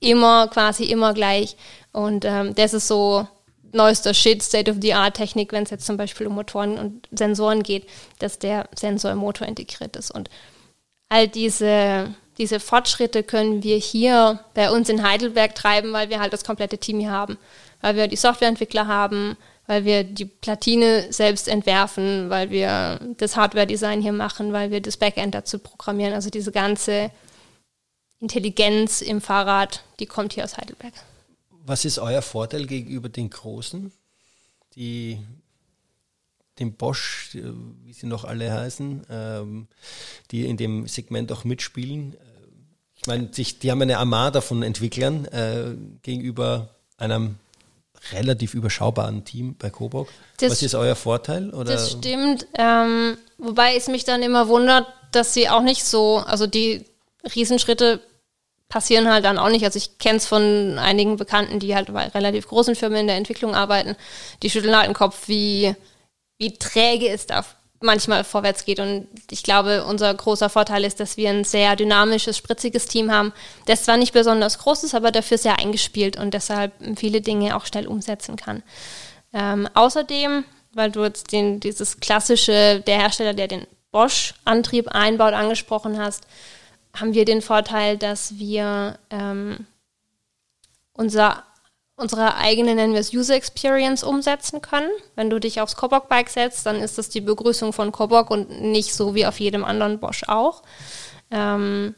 [0.00, 1.56] immer quasi immer gleich.
[1.92, 3.26] Und ähm, das ist so
[3.72, 7.88] neuester Shit, State-of-the-Art-Technik, wenn es jetzt zum Beispiel um Motoren und Sensoren geht,
[8.20, 10.10] dass der Sensor im Motor integriert ist.
[10.10, 10.30] Und
[11.08, 16.32] all diese, diese Fortschritte können wir hier bei uns in Heidelberg treiben, weil wir halt
[16.32, 17.38] das komplette Team hier haben.
[17.80, 19.36] Weil wir die Softwareentwickler haben,
[19.66, 24.96] weil wir die Platine selbst entwerfen, weil wir das Hardware-Design hier machen, weil wir das
[24.96, 26.12] Backend dazu programmieren.
[26.12, 27.10] Also diese ganze
[28.20, 30.94] Intelligenz im Fahrrad, die kommt hier aus Heidelberg.
[31.50, 33.92] Was ist euer Vorteil gegenüber den Großen,
[34.74, 35.18] die
[36.58, 37.36] dem Bosch,
[37.84, 39.68] wie sie noch alle heißen, ähm,
[40.30, 42.16] die in dem Segment auch mitspielen?
[42.94, 47.36] Ich meine, die haben eine Armada von Entwicklern äh, gegenüber einem
[48.12, 50.08] relativ überschaubaren Team bei Coburg.
[50.38, 51.50] Das, Was ist euer Vorteil?
[51.50, 51.72] Oder?
[51.72, 52.46] Das stimmt.
[52.58, 56.84] Ähm, wobei es mich dann immer wundert, dass sie auch nicht so, also die
[57.34, 58.00] Riesenschritte
[58.68, 59.64] passieren halt dann auch nicht.
[59.64, 63.16] Also ich kenne es von einigen Bekannten, die halt bei relativ großen Firmen in der
[63.16, 63.96] Entwicklung arbeiten.
[64.42, 65.74] Die schütteln halt den Kopf, wie,
[66.38, 67.44] wie träge es da
[67.80, 68.80] manchmal vorwärts geht.
[68.80, 73.32] Und ich glaube, unser großer Vorteil ist, dass wir ein sehr dynamisches, spritziges Team haben,
[73.66, 77.66] das zwar nicht besonders groß ist, aber dafür sehr eingespielt und deshalb viele Dinge auch
[77.66, 78.62] schnell umsetzen kann.
[79.32, 85.98] Ähm, außerdem, weil du jetzt den, dieses klassische, der Hersteller, der den Bosch-Antrieb einbaut, angesprochen
[85.98, 86.26] hast,
[86.94, 89.66] haben wir den Vorteil, dass wir ähm,
[90.92, 91.44] unser
[91.96, 94.90] unsere eigene, nennen wir es User Experience umsetzen können.
[95.14, 98.60] Wenn du dich aufs Kobok Bike setzt, dann ist das die Begrüßung von Kobok und
[98.60, 100.62] nicht so wie auf jedem anderen Bosch auch.
[101.30, 101.94] Ähm,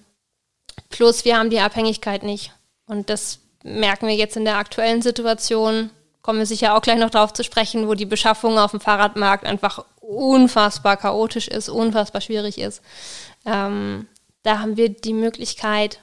[0.89, 2.53] plus wir haben die Abhängigkeit nicht.
[2.87, 5.91] Und das merken wir jetzt in der aktuellen Situation.
[6.23, 9.45] Kommen wir sicher auch gleich noch darauf zu sprechen, wo die Beschaffung auf dem Fahrradmarkt
[9.45, 12.83] einfach unfassbar chaotisch ist, unfassbar schwierig ist.
[13.45, 14.07] Ähm,
[14.43, 16.01] da haben wir die Möglichkeit,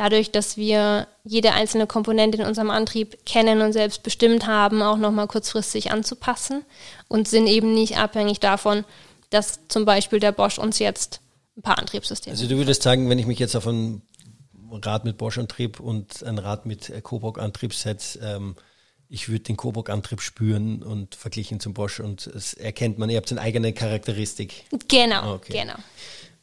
[0.00, 4.96] dadurch, dass wir jede einzelne Komponente in unserem Antrieb kennen und selbst bestimmt haben, auch
[4.96, 6.64] nochmal kurzfristig anzupassen
[7.08, 8.86] und sind eben nicht abhängig davon,
[9.28, 11.20] dass zum Beispiel der Bosch uns jetzt
[11.54, 12.32] ein paar Antriebssysteme.
[12.32, 14.00] Also du würdest sagen, wenn ich mich jetzt auf ein
[14.72, 18.56] Rad mit Bosch-Antrieb und ein Rad mit Coburg-Antrieb setze, ähm,
[19.10, 23.30] ich würde den Coburg-Antrieb spüren und verglichen zum Bosch und es erkennt man, ihr habt
[23.30, 24.64] eine eigene Charakteristik.
[24.88, 25.52] Genau, okay.
[25.60, 25.74] genau.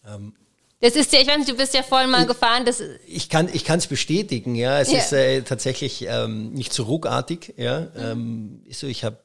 [0.05, 0.33] Ähm,
[0.79, 2.65] das ist ja, ich weiß nicht, du bist ja vorhin mal ich, gefahren.
[2.65, 4.79] Das ich kann es bestätigen, ja.
[4.79, 4.99] Es ja.
[4.99, 7.81] ist äh, tatsächlich ähm, nicht so ruckartig, ja.
[7.81, 7.89] Mhm.
[7.97, 9.17] Ähm, so, ich habe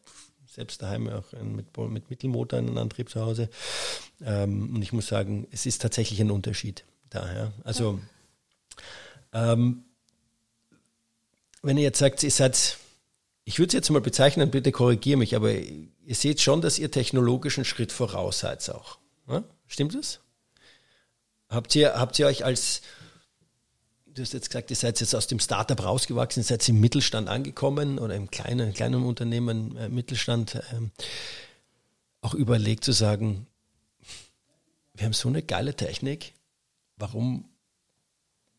[0.50, 3.48] selbst daheim auch mit, mit Mittelmotor einen Antrieb zu Hause.
[4.24, 7.52] Ähm, und ich muss sagen, es ist tatsächlich ein Unterschied da, ja.
[7.64, 8.00] Also
[9.32, 9.84] ähm,
[11.62, 12.76] wenn ihr jetzt sagt, ihr seid,
[13.44, 16.90] ich würde es jetzt mal bezeichnen, bitte korrigiere mich, aber ihr seht schon, dass ihr
[16.90, 18.98] technologischen Schritt voraus seid auch.
[19.28, 19.44] Ja?
[19.66, 20.20] Stimmt das?
[21.52, 22.80] Habt ihr, habt ihr euch als,
[24.06, 27.98] du hast jetzt gesagt, ihr seid jetzt aus dem Startup rausgewachsen, seid im Mittelstand angekommen
[27.98, 30.92] oder im kleinen, kleinen Unternehmen, äh, Mittelstand, ähm,
[32.22, 33.46] auch überlegt zu sagen,
[34.94, 36.32] wir haben so eine geile Technik,
[36.96, 37.44] warum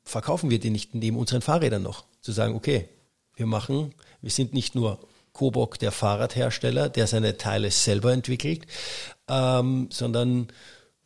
[0.03, 2.05] verkaufen wir die nicht neben unseren Fahrrädern noch?
[2.21, 2.89] Zu sagen, okay,
[3.35, 4.99] wir machen, wir sind nicht nur
[5.31, 8.67] Kobok, der Fahrradhersteller, der seine Teile selber entwickelt,
[9.27, 10.49] ähm, sondern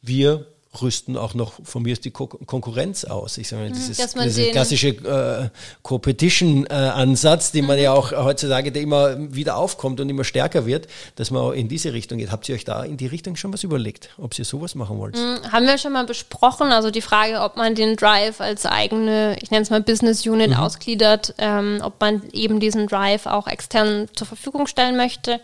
[0.02, 0.48] wir
[0.82, 3.38] rüsten auch noch von mir ist die Ko Konkurrenz aus.
[3.38, 5.50] Ich sage mal, mhm, dieses, dieser klassische äh,
[5.84, 7.98] Competition-Ansatz, den man ja mhm.
[7.98, 11.94] auch heutzutage, der immer wieder aufkommt und immer stärker wird, dass man auch in diese
[11.94, 12.32] Richtung geht.
[12.32, 15.16] Habt ihr euch da in die Richtung schon was überlegt, ob ihr sowas machen wollt?
[15.16, 16.72] Mhm, haben wir schon mal besprochen.
[16.72, 20.52] Also die Frage, ob man den Drive als eigene, ich nenne es mal Business Unit
[20.52, 20.58] mhm.
[20.58, 25.40] ausgliedert, ähm, ob man eben diesen Drive auch extern zur Verfügung stellen möchte,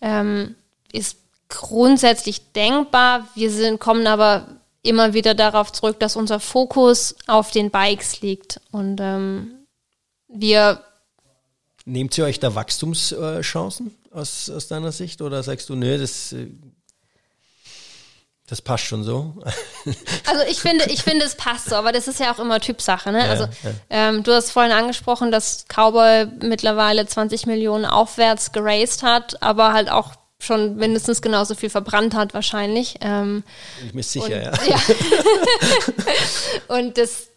[0.00, 0.54] ähm,
[0.92, 1.18] ist
[1.48, 3.28] grundsätzlich denkbar.
[3.34, 4.46] Wir sind, kommen aber
[4.82, 8.60] immer wieder darauf zurück, dass unser Fokus auf den Bikes liegt.
[8.70, 9.66] Und ähm,
[10.28, 10.82] wir.
[11.84, 15.22] Nehmt ihr euch da Wachstumschancen aus, aus deiner Sicht?
[15.22, 16.48] Oder sagst du, nö, das, äh,
[18.48, 19.34] das passt schon so?
[20.28, 23.12] Also ich finde, ich finde, es passt so, aber das ist ja auch immer Typsache.
[23.12, 23.20] Ne?
[23.20, 23.70] Ja, also ja.
[23.88, 29.88] Ähm, du hast vorhin angesprochen, dass Cowboy mittlerweile 20 Millionen aufwärts geraced hat, aber halt
[29.88, 32.96] auch schon mindestens genauso viel verbrannt hat wahrscheinlich.
[33.00, 33.42] Ähm,
[33.84, 34.52] ich bin sicher, und, ja.
[34.68, 34.78] ja.
[36.76, 37.28] und das,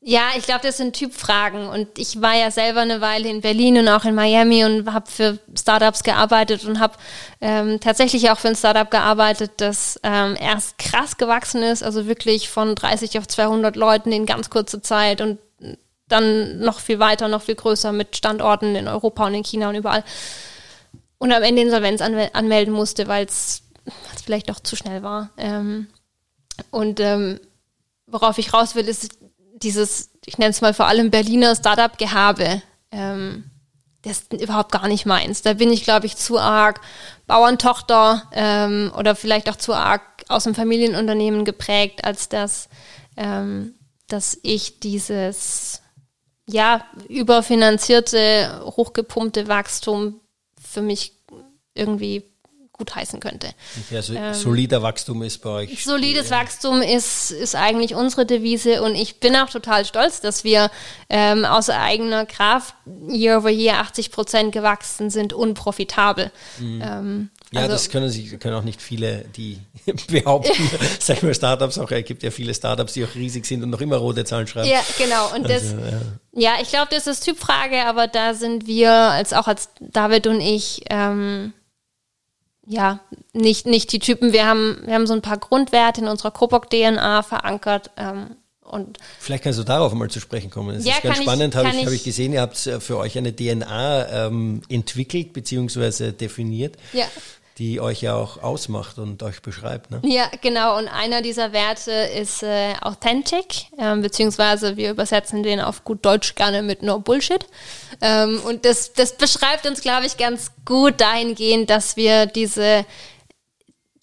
[0.00, 1.66] ja, ich glaube, das sind Typfragen.
[1.68, 5.10] Und ich war ja selber eine Weile in Berlin und auch in Miami und habe
[5.10, 6.94] für Startups gearbeitet und habe
[7.40, 12.48] ähm, tatsächlich auch für ein Startup gearbeitet, das ähm, erst krass gewachsen ist, also wirklich
[12.48, 15.38] von 30 auf 200 Leuten in ganz kurzer Zeit und
[16.08, 19.74] dann noch viel weiter, noch viel größer mit Standorten in Europa und in China und
[19.74, 20.04] überall.
[21.18, 23.62] Und am Ende Insolvenz anmelden musste, weil es
[24.24, 25.30] vielleicht doch zu schnell war.
[25.38, 25.88] Ähm,
[26.70, 27.40] und ähm,
[28.06, 29.18] worauf ich raus will, ist
[29.54, 32.62] dieses, ich nenne es mal vor allem Berliner Startup-Gehabe.
[32.90, 33.50] Ähm,
[34.02, 35.42] das ist überhaupt gar nicht meins.
[35.42, 36.80] Da bin ich, glaube ich, zu arg
[37.26, 42.68] Bauerntochter ähm, oder vielleicht auch zu arg aus dem Familienunternehmen geprägt, als dass,
[43.16, 43.74] ähm,
[44.06, 45.82] dass ich dieses
[46.48, 50.20] ja, überfinanzierte, hochgepumpte Wachstum
[50.76, 51.12] für mich
[51.74, 52.22] irgendwie
[52.76, 53.54] gut heißen könnte.
[53.86, 55.82] Okay, also ähm, solider Wachstum ist bei euch.
[55.82, 60.70] Solides Wachstum ist, ist eigentlich unsere Devise und ich bin auch total stolz, dass wir
[61.08, 62.74] ähm, aus eigener Kraft
[63.08, 66.30] year over year 80 Prozent gewachsen sind und profitabel.
[66.58, 66.82] Mhm.
[66.84, 69.58] Ähm, ja, also, das können sich können auch nicht viele, die
[70.08, 70.52] behaupten,
[70.98, 73.70] sag ich mal, Startups auch, es gibt ja viele Startups, die auch riesig sind und
[73.70, 74.68] noch immer rote Zahlen schreiben.
[74.68, 75.32] Ja, genau.
[75.34, 76.00] Und das, also, ja.
[76.32, 76.52] ja.
[76.60, 80.82] ich glaube, das ist Typfrage, aber da sind wir, als auch als David und ich,
[80.90, 81.52] ähm,
[82.66, 82.98] ja,
[83.32, 84.32] nicht, nicht die Typen.
[84.32, 87.92] Wir haben, wir haben so ein paar Grundwerte in unserer Kobok-DNA verankert.
[87.96, 90.76] Ähm, und Vielleicht kannst du darauf mal zu sprechen kommen.
[90.76, 92.32] Das ja, ist ganz spannend, habe ich, hab ich gesehen.
[92.32, 96.12] Ihr habt äh, für euch eine DNA ähm, entwickelt bzw.
[96.12, 96.76] definiert.
[96.92, 97.06] Ja
[97.58, 99.90] die euch ja auch ausmacht und euch beschreibt.
[99.90, 100.00] Ne?
[100.04, 100.76] Ja, genau.
[100.76, 106.34] Und einer dieser Werte ist äh, Authentic, ähm, beziehungsweise wir übersetzen den auf gut Deutsch
[106.34, 107.46] gerne mit No Bullshit.
[108.02, 112.84] Ähm, und das, das beschreibt uns, glaube ich, ganz gut dahingehend, dass wir diese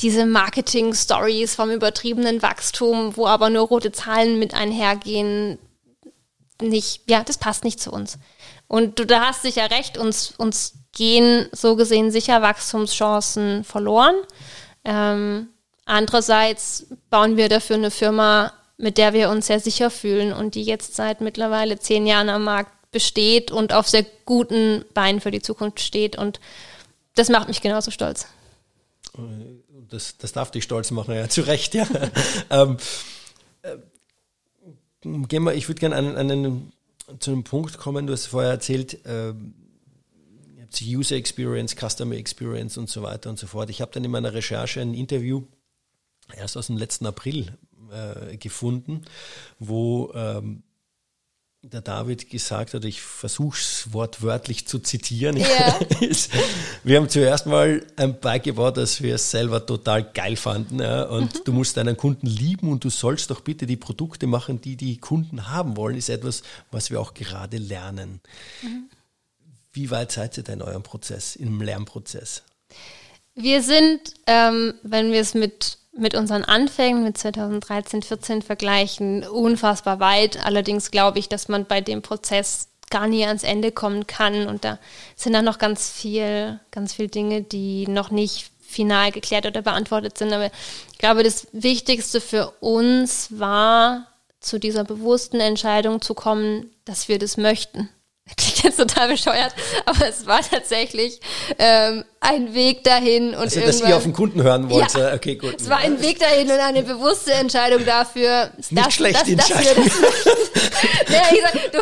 [0.03, 5.57] diese Marketing-Stories vom übertriebenen Wachstum, wo aber nur rote Zahlen mit einhergehen,
[6.61, 8.19] nicht, ja, das passt nicht zu uns.
[8.67, 14.15] Und du da hast sicher recht, uns, uns gehen so gesehen sicher Wachstumschancen verloren.
[14.83, 15.47] Ähm,
[15.85, 20.63] andererseits bauen wir dafür eine Firma, mit der wir uns sehr sicher fühlen und die
[20.63, 25.41] jetzt seit mittlerweile zehn Jahren am Markt besteht und auf sehr guten Beinen für die
[25.41, 26.17] Zukunft steht.
[26.17, 26.39] Und
[27.15, 28.27] das macht mich genauso stolz.
[29.93, 31.87] Das, das darf dich stolz machen, ja, zu Recht, ja.
[32.49, 32.77] ähm,
[33.61, 33.77] äh,
[35.01, 36.73] gehen wir, ich würde gerne an, einen,
[37.19, 39.33] zu einem Punkt kommen, du hast vorher erzählt, äh,
[40.81, 43.69] User Experience, Customer Experience und so weiter und so fort.
[43.69, 45.43] Ich habe dann in meiner Recherche ein Interview
[46.35, 47.55] erst aus dem letzten April
[47.91, 49.03] äh, gefunden,
[49.59, 50.62] wo ähm,
[51.63, 55.37] der David gesagt hat, ich versuche es wortwörtlich zu zitieren,
[56.01, 56.29] ist,
[56.83, 60.79] wir haben zuerst mal ein Bike gebaut, das wir selber total geil fanden.
[60.81, 61.43] Ja, und mhm.
[61.45, 64.97] du musst deinen Kunden lieben und du sollst doch bitte die Produkte machen, die die
[64.97, 68.19] Kunden haben wollen, ist etwas, was wir auch gerade lernen.
[68.61, 68.89] Mhm.
[69.71, 72.43] Wie weit seid ihr denn in eurem Prozess, im Lernprozess?
[73.35, 79.99] Wir sind, ähm, wenn wir es mit, mit unseren Anfängen, mit 2013, 14 vergleichen, unfassbar
[79.99, 80.43] weit.
[80.45, 84.47] Allerdings glaube ich, dass man bei dem Prozess gar nie ans Ende kommen kann.
[84.47, 84.79] Und da
[85.15, 90.17] sind dann noch ganz viel, ganz viel Dinge, die noch nicht final geklärt oder beantwortet
[90.17, 90.33] sind.
[90.33, 90.49] Aber
[90.91, 94.07] ich glaube, das Wichtigste für uns war,
[94.39, 97.89] zu dieser bewussten Entscheidung zu kommen, dass wir das möchten.
[98.37, 99.53] Klingt jetzt total bescheuert,
[99.85, 101.19] aber es war tatsächlich
[101.59, 104.93] ähm, ein Weg dahin und also, dass ihr auf den Kunden hören wollt.
[104.93, 105.59] Ja, okay, gut.
[105.59, 108.49] Es war ein Weg dahin und eine bewusste Entscheidung dafür.
[108.55, 109.83] Nicht das, schlechte das, Entscheidung.
[109.85, 111.81] Das, ja,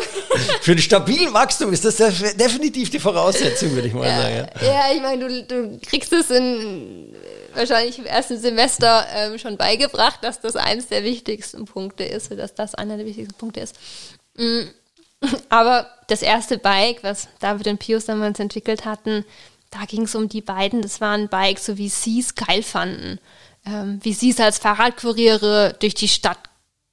[0.62, 4.50] Für einen stabilen Wachstum ist das definitiv die Voraussetzung, würde ich mal ja, sagen.
[4.62, 7.14] Ja, ich meine, du, du kriegst es in
[7.54, 12.54] wahrscheinlich im ersten Semester ähm, schon beigebracht, dass das eines der wichtigsten Punkte ist, dass
[12.54, 13.76] das einer der wichtigsten Punkte ist.
[14.36, 14.70] Mhm
[15.48, 19.24] aber das erste Bike, was David und Pius damals entwickelt hatten,
[19.70, 20.82] da ging es um die beiden.
[20.82, 23.18] Das war ein Bike, so wie sie es geil fanden.
[23.64, 26.38] Ähm, wie sie es als Fahrradkuriere durch die Stadt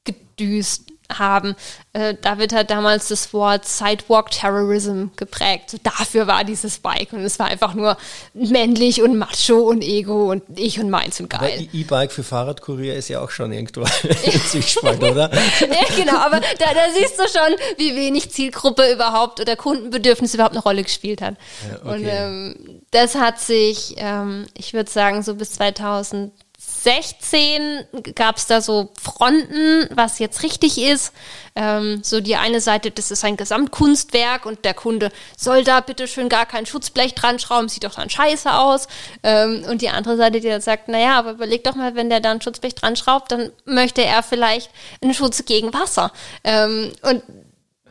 [0.05, 1.55] gedüst haben.
[1.93, 5.77] Äh, David hat damals das Wort Sidewalk Terrorism geprägt.
[5.83, 7.97] dafür war dieses Bike und es war einfach nur
[8.33, 11.67] männlich und macho und ego und ich und meins und geil.
[11.73, 13.83] E-Bike für Fahrradkurier ist ja auch schon irgendwo
[14.49, 15.31] Zwiespalt, oder?
[15.59, 20.53] ja, genau, aber da, da, siehst du schon, wie wenig Zielgruppe überhaupt oder Kundenbedürfnis überhaupt
[20.53, 21.35] eine Rolle gespielt hat.
[21.69, 21.95] Ja, okay.
[21.95, 26.31] Und ähm, das hat sich, ähm, ich würde sagen, so bis 2000
[26.61, 27.85] 16
[28.15, 31.13] gab es da so Fronten, was jetzt richtig ist.
[31.55, 36.05] Ähm, so die eine Seite, das ist ein Gesamtkunstwerk und der Kunde soll da bitte
[36.05, 38.89] schön gar kein Schutzblech dran schrauben, sieht doch dann scheiße aus.
[39.23, 42.19] Ähm, und die andere Seite, die dann sagt, naja, aber überleg doch mal, wenn der
[42.19, 44.69] da ein Schutzblech dran schraubt, dann möchte er vielleicht
[45.01, 46.11] einen Schutz gegen Wasser.
[46.43, 47.23] Ähm, und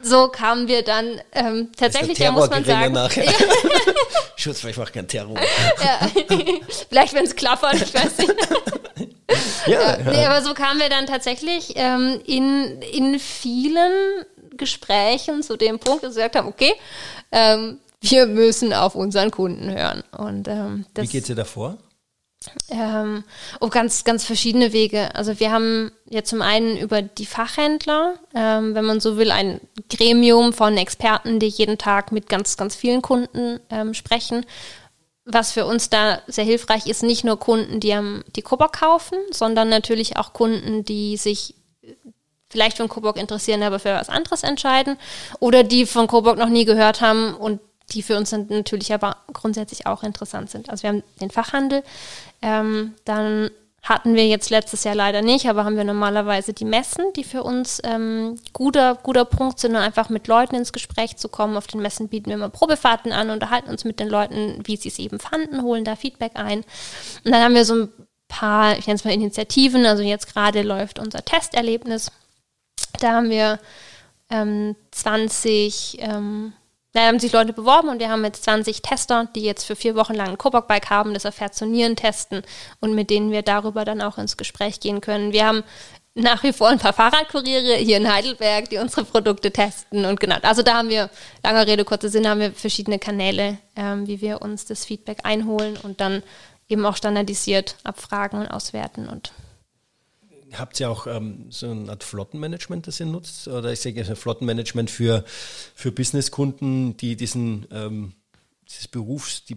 [0.03, 2.93] so kamen wir dann ähm, tatsächlich, da muss man sagen.
[2.93, 3.25] Nachher.
[4.37, 5.37] Schutzblech macht kein Terror.
[5.37, 6.09] ja.
[6.89, 8.35] Vielleicht, wenn es klappert, ich weiß nicht.
[9.67, 14.25] ja, äh, nee, aber so kamen wir dann tatsächlich ähm, in, in vielen
[14.57, 16.75] Gesprächen zu dem Punkt, dass wir gesagt haben, okay,
[17.33, 20.03] ähm, wir müssen auf unseren Kunden hören.
[20.17, 21.79] Und, ähm, das, Wie geht es dir davor?
[22.71, 23.25] Ähm,
[23.61, 25.15] oh, ganz, ganz verschiedene Wege.
[25.15, 29.61] Also wir haben ja zum einen über die Fachhändler, ähm, wenn man so will, ein
[29.89, 34.45] Gremium von Experten, die jeden Tag mit ganz, ganz vielen Kunden ähm, sprechen.
[35.25, 39.19] Was für uns da sehr hilfreich ist, nicht nur Kunden, die am, die Coburg kaufen,
[39.31, 41.55] sondern natürlich auch Kunden, die sich
[42.49, 44.97] vielleicht von Coburg interessieren, aber für was anderes entscheiden
[45.39, 47.61] oder die von Coburg noch nie gehört haben und
[47.91, 50.71] die für uns natürlich aber grundsätzlich auch interessant sind.
[50.71, 51.83] Also wir haben den Fachhandel,
[52.43, 53.51] ähm, dann
[53.83, 57.43] hatten wir jetzt letztes Jahr leider nicht, aber haben wir normalerweise die Messen, die für
[57.43, 61.57] uns ähm, guter, guter Punkt sind, um einfach mit Leuten ins Gespräch zu kommen.
[61.57, 64.89] Auf den Messen bieten wir immer Probefahrten an, unterhalten uns mit den Leuten, wie sie
[64.89, 66.59] es eben fanden, holen da Feedback ein.
[67.25, 67.89] Und dann haben wir so ein
[68.27, 72.11] paar, ich nenne es mal Initiativen, also jetzt gerade läuft unser Testerlebnis.
[73.01, 73.59] Da haben wir
[74.29, 76.53] ähm, 20 ähm,
[76.93, 79.95] da haben sich Leute beworben und wir haben jetzt 20 Tester, die jetzt für vier
[79.95, 82.43] Wochen lang ein Coburg-Bike haben, das auf Herz und Nieren testen
[82.81, 85.33] und mit denen wir darüber dann auch ins Gespräch gehen können.
[85.33, 85.65] Wir haben
[86.15, 90.37] nach wie vor ein paar Fahrradkuriere hier in Heidelberg, die unsere Produkte testen und genau.
[90.43, 91.11] Also da haben wir,
[91.45, 95.77] lange Rede, kurzer Sinn, haben wir verschiedene Kanäle, ähm, wie wir uns das Feedback einholen
[95.83, 96.23] und dann
[96.69, 99.33] eben auch standardisiert abfragen und auswerten und
[100.55, 103.49] habt ihr auch ähm, so eine Art Flottenmanagement, das ihr nutzt?
[103.49, 105.25] Oder ich sage Flottenmanagement für,
[105.75, 108.15] für Businesskunden, die diesen ähm,
[108.69, 109.57] dieses Berufs, die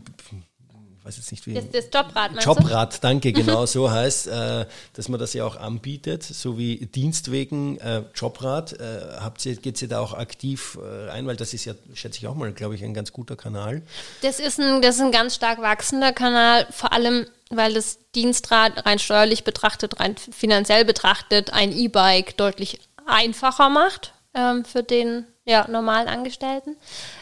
[1.04, 1.54] weiß jetzt nicht wie.
[1.54, 3.00] Das, das Jobrad, Jobrad, du?
[3.02, 8.04] danke, genau so heißt, äh, dass man das ja auch anbietet, so wie Dienstwegen äh,
[8.16, 8.74] Jobrad.
[8.74, 12.20] Äh, habt ihr, geht ihr da auch aktiv äh, ein, weil das ist ja, schätze
[12.20, 13.82] ich auch mal, glaube ich, ein ganz guter Kanal.
[14.22, 18.86] Das ist ein, das ist ein ganz stark wachsender Kanal, vor allem weil das Dienstrad
[18.86, 25.68] rein steuerlich betrachtet, rein finanziell betrachtet, ein E-Bike deutlich einfacher macht ähm, für den ja,
[25.68, 26.78] normalen Angestellten.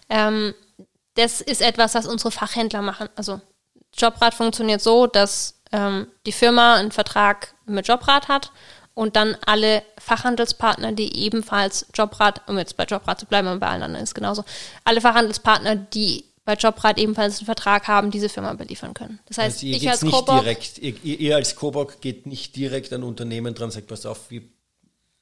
[0.09, 0.53] Ähm,
[1.15, 3.09] das ist etwas, was unsere Fachhändler machen.
[3.15, 3.41] Also
[4.00, 8.52] Jobrad funktioniert so, dass ähm, die Firma einen Vertrag mit Jobrad hat
[8.93, 13.68] und dann alle Fachhandelspartner, die ebenfalls Jobrad, um jetzt bei Jobrad zu bleiben, und bei
[13.68, 14.43] allen anderen ist genauso,
[14.84, 19.20] alle Fachhandelspartner, die bei Jobrad ebenfalls einen Vertrag haben, diese Firma beliefern können.
[19.28, 22.91] Das heißt, also ich als nicht Coburg, direkt, ihr, ihr, als Coburg geht nicht direkt
[22.91, 24.41] an Unternehmen dran, sagt, pass auf, wir,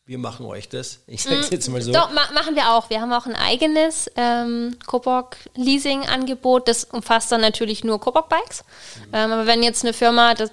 [0.07, 0.99] wir machen euch das.
[1.05, 1.91] Ich sage es jetzt mal so.
[1.91, 2.89] Doch, ma machen wir auch.
[2.89, 6.69] Wir haben auch ein eigenes ähm, Coburg Leasing-Angebot.
[6.69, 8.63] Das umfasst dann natürlich nur Coburg Bikes.
[8.63, 9.09] Mhm.
[9.13, 10.51] Ähm, aber wenn jetzt eine Firma, das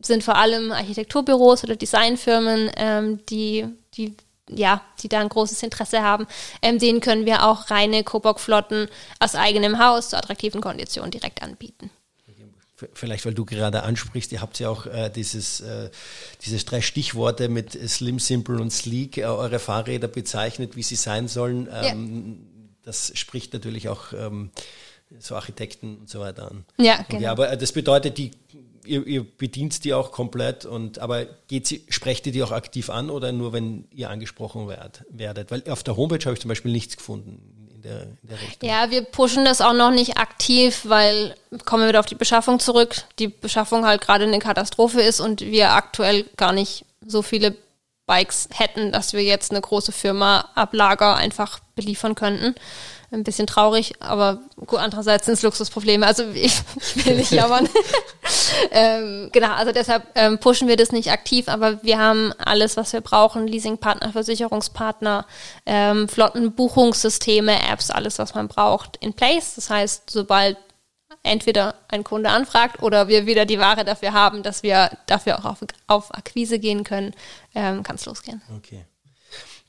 [0.00, 4.16] sind vor allem Architekturbüros oder Designfirmen, ähm, die, die
[4.48, 6.26] ja, die da ein großes Interesse haben,
[6.62, 8.88] ähm, denen können wir auch reine Coburg-Flotten
[9.20, 11.90] aus eigenem Haus zu attraktiven Konditionen direkt anbieten.
[12.92, 15.90] Vielleicht, weil du gerade ansprichst, ihr habt ja auch äh, dieses, äh,
[16.42, 21.26] diese drei Stichworte mit Slim, Simple und Sleek, äh, eure Fahrräder bezeichnet, wie sie sein
[21.26, 21.68] sollen.
[21.72, 22.72] Ähm, ja.
[22.84, 24.50] Das spricht natürlich auch ähm,
[25.18, 26.64] so Architekten und so weiter an.
[26.78, 27.22] Ja, genau.
[27.22, 28.30] Ja, aber das bedeutet, die
[28.84, 32.90] ihr, ihr bedient die auch komplett und aber geht sie, sprecht ihr die auch aktiv
[32.90, 35.50] an oder nur wenn ihr angesprochen werd, werdet?
[35.50, 37.57] Weil auf der Homepage habe ich zum Beispiel nichts gefunden
[37.88, 38.68] der, in der Richtung.
[38.68, 41.34] Ja, wir pushen das auch noch nicht aktiv, weil
[41.64, 42.96] kommen wir wieder auf die Beschaffung zurück.
[43.18, 47.54] Die Beschaffung halt gerade eine Katastrophe ist und wir aktuell gar nicht so viele
[48.06, 52.54] Bikes hätten, dass wir jetzt eine große Firma Ablager einfach beliefern könnten
[53.10, 56.06] ein bisschen traurig, aber gut, andererseits sind es Luxusprobleme.
[56.06, 56.60] Also ich,
[56.96, 57.68] ich will nicht jammern.
[58.70, 62.92] ähm, genau, also deshalb ähm, pushen wir das nicht aktiv, aber wir haben alles, was
[62.92, 65.26] wir brauchen: Leasingpartner, Versicherungspartner,
[65.64, 69.54] ähm, Flottenbuchungssysteme, Apps, alles, was man braucht, in place.
[69.54, 70.58] Das heißt, sobald
[71.22, 75.44] entweder ein Kunde anfragt oder wir wieder die Ware dafür haben, dass wir dafür auch
[75.46, 77.14] auf, auf Akquise gehen können,
[77.54, 78.42] ähm, kann es losgehen.
[78.56, 78.84] Okay.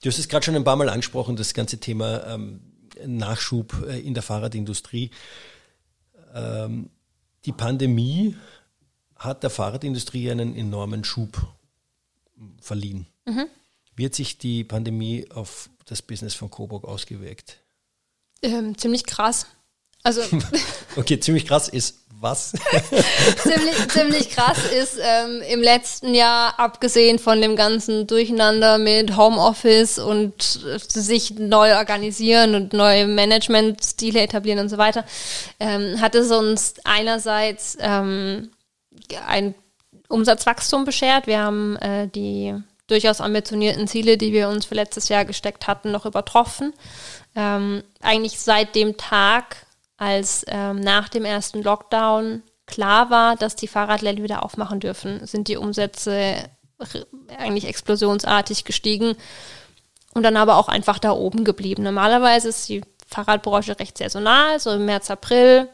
[0.02, 2.62] Du hast es gerade schon ein paar Mal angesprochen, das ganze Thema ähm,
[3.06, 5.12] Nachschub äh, in der Fahrradindustrie.
[6.34, 6.90] Ähm,
[7.46, 8.36] die Pandemie
[9.16, 11.42] hat der Fahrradindustrie einen enormen Schub
[12.62, 13.08] verliehen.
[13.26, 13.48] Mhm.
[13.96, 17.58] Wie hat sich die Pandemie auf das Business von Coburg ausgewirkt?
[18.42, 19.48] Ähm, ziemlich krass.
[20.04, 20.22] Also
[20.96, 22.52] okay, ziemlich krass ist Was?
[23.44, 30.00] ziemlich, ziemlich krass ist ähm, im letzten Jahr, abgesehen von dem ganzen Durcheinander mit Homeoffice
[30.00, 35.06] und äh, sich neu organisieren und neue Managementstile etablieren und so weiter,
[35.62, 38.52] ähm, hat es uns einerseits ähm,
[39.26, 39.56] ein
[40.10, 41.26] Umsatzwachstum beschert.
[41.26, 42.54] Wir haben äh, die
[42.88, 46.74] durchaus ambitionierten Ziele, die wir uns für letztes Jahr gesteckt hatten, noch übertroffen.
[47.36, 49.68] Ähm, eigentlich seit dem Tag,
[50.00, 55.48] als ähm, nach dem ersten Lockdown klar war, dass die Fahrradläden wieder aufmachen dürfen, sind
[55.48, 56.50] die Umsätze
[57.38, 59.16] eigentlich explosionsartig gestiegen
[60.14, 61.84] und dann aber auch einfach da oben geblieben.
[61.84, 65.68] Normalerweise ist die Fahrradbranche recht saisonal, so im März, April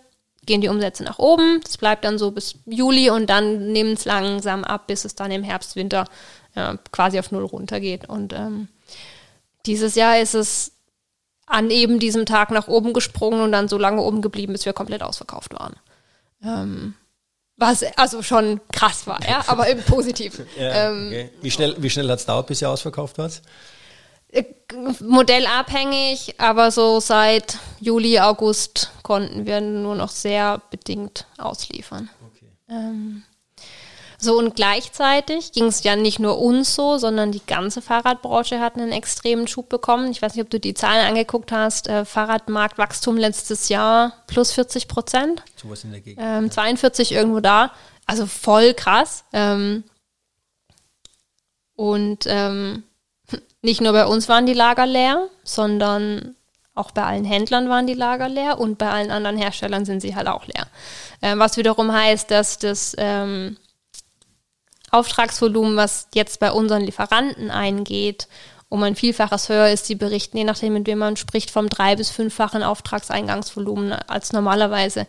[0.46, 1.60] gehen die Umsätze nach oben.
[1.64, 5.32] Das bleibt dann so bis Juli und dann nehmen es langsam ab, bis es dann
[5.32, 6.06] im Herbst, Winter
[6.56, 8.08] ja, quasi auf Null runtergeht.
[8.08, 8.68] Und ähm,
[9.66, 10.75] dieses Jahr ist es
[11.46, 14.74] an eben diesem Tag nach oben gesprungen und dann so lange oben geblieben, bis wir
[14.74, 15.76] komplett ausverkauft waren.
[16.44, 16.96] Ähm,
[17.58, 20.46] was also schon krass war, ja, aber im Positiven.
[20.58, 21.30] ja, ähm, okay.
[21.42, 23.42] Wie schnell, wie schnell hat es dauert, bis ihr ausverkauft wart?
[24.30, 24.44] Äh,
[25.02, 32.10] modellabhängig, aber so seit Juli, August konnten wir nur noch sehr bedingt ausliefern.
[32.28, 32.52] Okay.
[32.70, 33.24] Ähm,
[34.26, 38.76] so und gleichzeitig ging es ja nicht nur uns so, sondern die ganze Fahrradbranche hat
[38.76, 40.12] einen extremen Schub bekommen.
[40.12, 41.88] Ich weiß nicht, ob du die Zahlen angeguckt hast.
[41.88, 45.44] Äh, Fahrradmarktwachstum letztes Jahr plus 40 Prozent.
[45.56, 46.22] Sowas in der Gegend.
[46.22, 47.72] Ähm, 42 irgendwo da.
[48.06, 49.24] Also voll krass.
[49.32, 49.86] Ähm,
[51.76, 52.84] und ähm,
[53.62, 56.36] nicht nur bei uns waren die Lager leer, sondern
[56.74, 60.16] auch bei allen Händlern waren die Lager leer und bei allen anderen Herstellern sind sie
[60.16, 60.68] halt auch leer.
[61.22, 63.58] Ähm, was wiederum heißt, dass das ähm,
[64.96, 68.28] Auftragsvolumen, was jetzt bei unseren Lieferanten eingeht,
[68.70, 69.88] um ein Vielfaches höher ist.
[69.90, 75.08] Die berichten, je nachdem, mit wem man spricht, vom drei- bis fünffachen Auftragseingangsvolumen als normalerweise.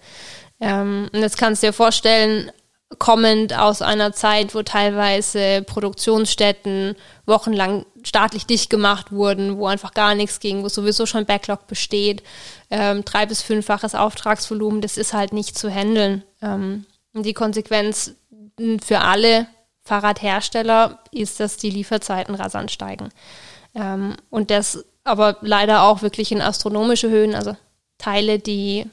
[0.61, 2.51] Ähm, und jetzt kannst du dir vorstellen,
[2.99, 6.95] kommend aus einer Zeit, wo teilweise Produktionsstätten
[7.27, 12.23] wochenlang staatlich dicht gemacht wurden, wo einfach gar nichts ging, wo sowieso schon Backlog besteht,
[12.71, 16.23] ähm, drei- bis fünffaches Auftragsvolumen, das ist halt nicht zu handeln.
[16.41, 18.15] Ähm, die Konsequenz
[18.85, 19.47] für alle
[19.87, 23.11] Fahrradhersteller ist, dass die Lieferzeiten rasant steigen.
[23.75, 27.57] Ähm, und das aber leider auch wirklich in astronomische Höhen, also
[27.99, 28.87] Teile, die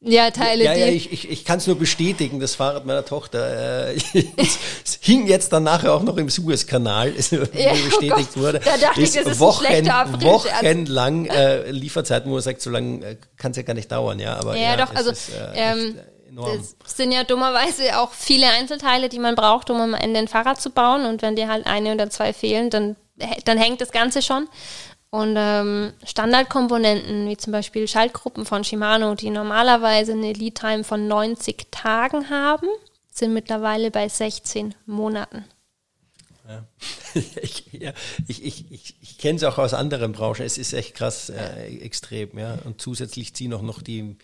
[0.00, 3.04] ja, Teile, ja, ja, ja ich, ich, ich kann es nur bestätigen, das Fahrrad meiner
[3.04, 3.98] Tochter äh,
[5.00, 8.60] hing jetzt dann nachher auch noch im Suezkanal, ja, oh bestätigt oh wurde.
[8.60, 12.70] Da dachte ist ich, das ist Wochen, ein wochenlang äh, Lieferzeiten, wo man sagt, so
[12.70, 14.36] lange äh, kann es ja gar nicht dauern, ja.
[14.36, 16.58] Aber ja, ja doch, also ist, äh, ähm, echt, enorm.
[16.82, 20.60] Das sind ja dummerweise auch viele Einzelteile, die man braucht, um am Ende ein Fahrrad
[20.60, 21.04] zu bauen.
[21.04, 22.96] Und wenn dir halt eine oder zwei fehlen, dann,
[23.44, 24.48] dann hängt das Ganze schon.
[25.10, 31.68] Und ähm, Standardkomponenten, wie zum Beispiel Schaltgruppen von Shimano, die normalerweise eine Lead-Time von 90
[31.70, 32.68] Tagen haben,
[33.10, 35.46] sind mittlerweile bei 16 Monaten.
[36.46, 36.64] Ja.
[37.42, 37.92] ich, ja,
[38.26, 40.44] ich, ich, ich, ich kenne es auch aus anderen Branchen.
[40.44, 42.38] Es ist echt krass, äh, extrem.
[42.38, 42.58] Ja.
[42.64, 44.16] Und zusätzlich ziehen auch noch die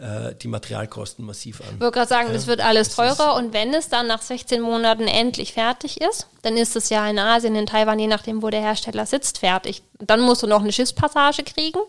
[0.00, 1.66] äh, die Materialkosten massiv an.
[1.74, 4.60] Ich wollte gerade sagen, ja, das wird alles teurer und wenn es dann nach 16
[4.60, 8.50] Monaten endlich fertig ist, dann ist es ja in Asien, in Taiwan, je nachdem, wo
[8.50, 9.82] der Hersteller sitzt, fertig.
[9.98, 11.80] Dann musst du noch eine Schiffspassage kriegen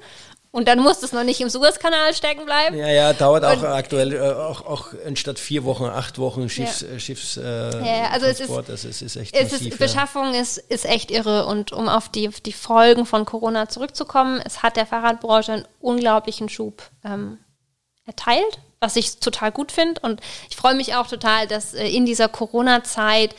[0.51, 2.77] und dann muss es noch nicht im Suezkanal stecken bleiben.
[2.77, 6.89] Ja, ja, dauert auch aktuell äh, auch, auch anstatt vier Wochen, acht Wochen Schiffs, ja.
[6.89, 10.33] äh, Schiffs äh, ja, also es ist, also es ist echt es massiv, ist, Beschaffung
[10.33, 14.75] ist, ist echt irre und um auf die, die Folgen von Corona zurückzukommen, es hat
[14.75, 17.37] der Fahrradbranche einen unglaublichen Schub ähm,
[18.05, 20.01] erteilt, was ich total gut finde.
[20.01, 23.35] Und ich freue mich auch total, dass äh, in dieser Corona-Zeit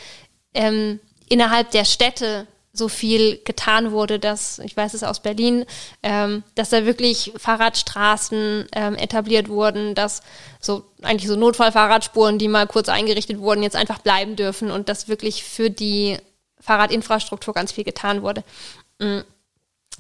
[0.55, 5.67] ähm, innerhalb der Städte so viel getan wurde, dass, ich weiß es aus Berlin,
[6.03, 10.23] ähm, dass da wirklich Fahrradstraßen ähm, etabliert wurden, dass
[10.59, 15.09] so eigentlich so Notfallfahrradspuren, die mal kurz eingerichtet wurden, jetzt einfach bleiben dürfen und dass
[15.09, 16.17] wirklich für die
[16.61, 18.43] Fahrradinfrastruktur ganz viel getan wurde.
[18.99, 19.25] Mhm.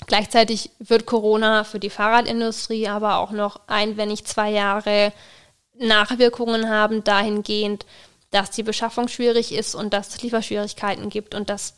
[0.07, 5.13] Gleichzeitig wird Corona für die Fahrradindustrie aber auch noch ein, wenn nicht zwei Jahre
[5.79, 7.87] Nachwirkungen haben, dahingehend,
[8.31, 11.75] dass die Beschaffung schwierig ist und dass es Lieferschwierigkeiten gibt und dass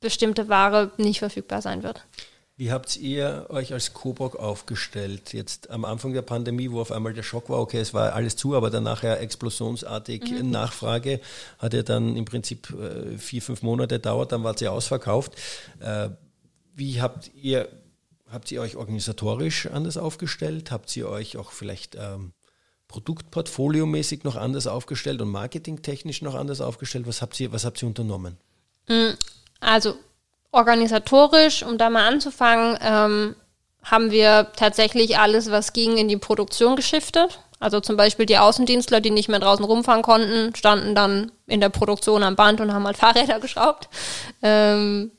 [0.00, 2.04] bestimmte Ware nicht verfügbar sein wird.
[2.58, 5.32] Wie habt ihr euch als Coburg aufgestellt?
[5.32, 8.34] Jetzt am Anfang der Pandemie, wo auf einmal der Schock war, okay, es war alles
[8.34, 10.50] zu, aber danach ja explosionsartig mhm.
[10.50, 11.20] Nachfrage,
[11.60, 15.34] hat ja dann im Prinzip äh, vier, fünf Monate dauert, dann war sie ausverkauft.
[16.78, 17.68] Wie habt ihr,
[18.30, 20.70] habt ihr euch organisatorisch anders aufgestellt?
[20.70, 22.30] Habt ihr euch auch vielleicht ähm,
[22.86, 27.08] Produktportfoliomäßig noch anders aufgestellt und marketingtechnisch noch anders aufgestellt?
[27.08, 28.36] Was habt ihr, was habt ihr unternommen?
[28.88, 29.14] Mm,
[29.58, 29.96] also
[30.52, 33.34] organisatorisch, um da mal anzufangen, ähm,
[33.82, 37.40] haben wir tatsächlich alles, was ging, in die Produktion geschiftet.
[37.58, 41.70] Also zum Beispiel die Außendienstler, die nicht mehr draußen rumfahren konnten, standen dann in der
[41.70, 43.88] Produktion am Band und haben halt Fahrräder geschraubt.
[44.42, 45.10] Ähm,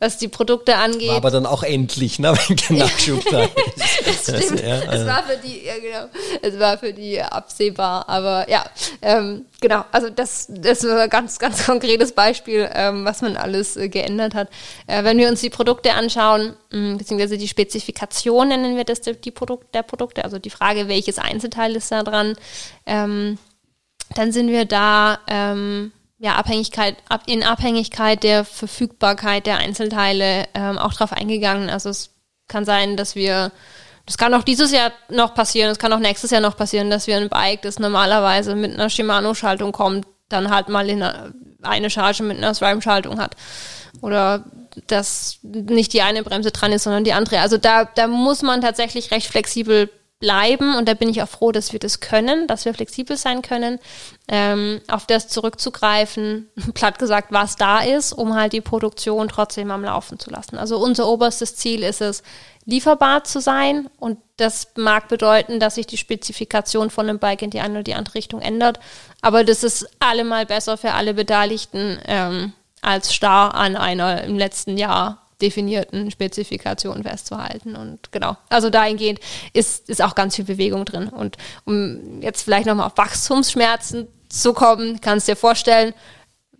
[0.00, 1.10] was die Produkte angeht.
[1.10, 4.28] War aber dann auch endlich, ne, wenn kein Nachschub da ist.
[4.28, 4.62] das stimmt.
[4.62, 5.04] Ja, also.
[5.04, 8.64] Es war für die, ja genau, es war für die absehbar, aber ja,
[9.02, 13.76] ähm, genau, also das, das war ein ganz, ganz konkretes Beispiel, ähm, was man alles
[13.76, 14.48] äh, geändert hat.
[14.86, 19.02] Äh, wenn wir uns die Produkte anschauen, mh, mm, beziehungsweise die Spezifikation nennen wir das,
[19.02, 22.36] die Produkt, der Produkte, also die Frage, welches Einzelteil ist da dran,
[22.86, 23.36] ähm,
[24.14, 30.76] dann sind wir da, ähm, ja, Abhängigkeit, ab, in Abhängigkeit der Verfügbarkeit der Einzelteile ähm,
[30.76, 31.70] auch drauf eingegangen.
[31.70, 32.10] Also es
[32.46, 33.52] kann sein, dass wir,
[34.04, 37.06] das kann auch dieses Jahr noch passieren, es kann auch nächstes Jahr noch passieren, dass
[37.06, 41.88] wir ein Bike, das normalerweise mit einer Shimano-Schaltung kommt, dann halt mal in eine, eine
[41.88, 43.34] Charge mit einer SRAM-Schaltung hat.
[44.02, 44.44] Oder
[44.88, 47.40] dass nicht die eine Bremse dran ist, sondern die andere.
[47.40, 49.88] Also da, da muss man tatsächlich recht flexibel
[50.20, 53.40] bleiben und da bin ich auch froh, dass wir das können, dass wir flexibel sein
[53.40, 53.80] können,
[54.28, 59.82] ähm, auf das zurückzugreifen, platt gesagt, was da ist, um halt die Produktion trotzdem am
[59.82, 60.58] Laufen zu lassen.
[60.58, 62.22] Also unser oberstes Ziel ist es,
[62.66, 67.50] lieferbar zu sein und das mag bedeuten, dass sich die Spezifikation von einem Bike in
[67.50, 68.78] die eine oder die andere Richtung ändert,
[69.22, 72.52] aber das ist allemal besser für alle Beteiligten ähm,
[72.82, 77.76] als starr an einer im letzten Jahr definierten Spezifikationen festzuhalten.
[77.76, 79.20] Und genau, also dahingehend
[79.52, 81.08] ist, ist auch ganz viel Bewegung drin.
[81.08, 85.94] Und um jetzt vielleicht nochmal auf Wachstumsschmerzen zu kommen, kannst dir vorstellen,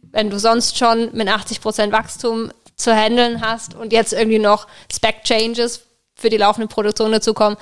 [0.03, 4.67] wenn du sonst schon mit 80 Prozent Wachstum zu handeln hast und jetzt irgendwie noch
[4.93, 5.83] Spec-Changes
[6.15, 7.57] für die laufende Produktion dazu kommen,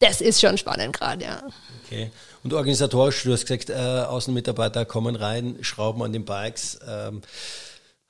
[0.00, 1.42] das ist schon spannend gerade, ja.
[1.84, 2.10] Okay.
[2.42, 6.78] Und organisatorisch, du hast gesagt, äh, Außenmitarbeiter kommen rein, schrauben an den Bikes.
[6.86, 7.22] Ähm,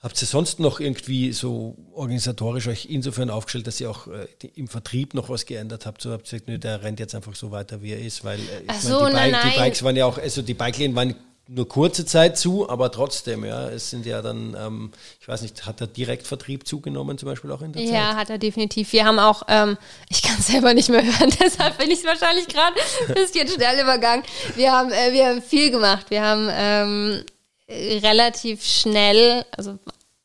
[0.07, 4.69] Habt ihr sonst noch irgendwie so organisatorisch euch insofern aufgestellt, dass ihr auch äh, im
[4.69, 6.01] Vertrieb noch was geändert habt?
[6.01, 8.39] So habt ihr gesagt, nö, der rennt jetzt einfach so weiter, wie er ist, weil
[8.39, 11.17] äh, ich so, meine, die, Bike, die, Bikes waren ja auch, also die Bike-Läden waren
[11.49, 15.67] nur kurze Zeit zu, aber trotzdem, ja, es sind ja dann, ähm, ich weiß nicht,
[15.67, 17.99] hat der Direktvertrieb zugenommen zum Beispiel auch in der ja, Zeit?
[17.99, 18.93] Ja, hat er definitiv.
[18.93, 19.77] Wir haben auch, ähm,
[20.09, 22.77] ich kann es selber nicht mehr hören, deshalb bin ich wahrscheinlich gerade
[23.09, 24.25] ein bisschen schnell übergangen.
[24.55, 26.11] Wir haben, äh, wir haben viel gemacht.
[26.11, 27.25] Wir haben ähm,
[27.69, 29.79] relativ schnell, also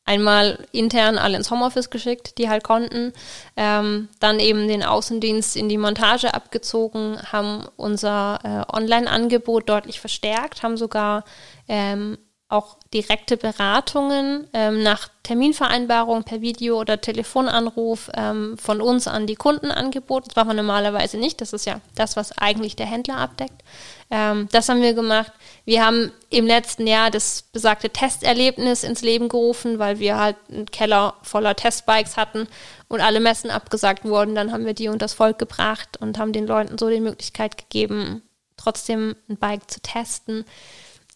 [0.04, 3.12] einmal intern alle ins Homeoffice geschickt, die halt konnten,
[3.56, 10.62] ähm, dann eben den Außendienst in die Montage abgezogen, haben unser äh, Online-Angebot deutlich verstärkt,
[10.62, 11.24] haben sogar
[11.68, 12.18] ähm,
[12.52, 19.36] auch direkte Beratungen ähm, nach Terminvereinbarung per Video oder Telefonanruf ähm, von uns an die
[19.36, 20.28] Kunden angeboten.
[20.28, 21.40] Das machen wir normalerweise nicht.
[21.40, 23.62] Das ist ja das, was eigentlich der Händler abdeckt.
[24.10, 25.32] Ähm, das haben wir gemacht.
[25.64, 30.66] Wir haben im letzten Jahr das besagte Testerlebnis ins Leben gerufen, weil wir halt einen
[30.66, 32.46] Keller voller Testbikes hatten
[32.88, 34.34] und alle Messen abgesagt wurden.
[34.34, 37.56] Dann haben wir die unter das Volk gebracht und haben den Leuten so die Möglichkeit
[37.56, 38.22] gegeben,
[38.58, 40.44] trotzdem ein Bike zu testen.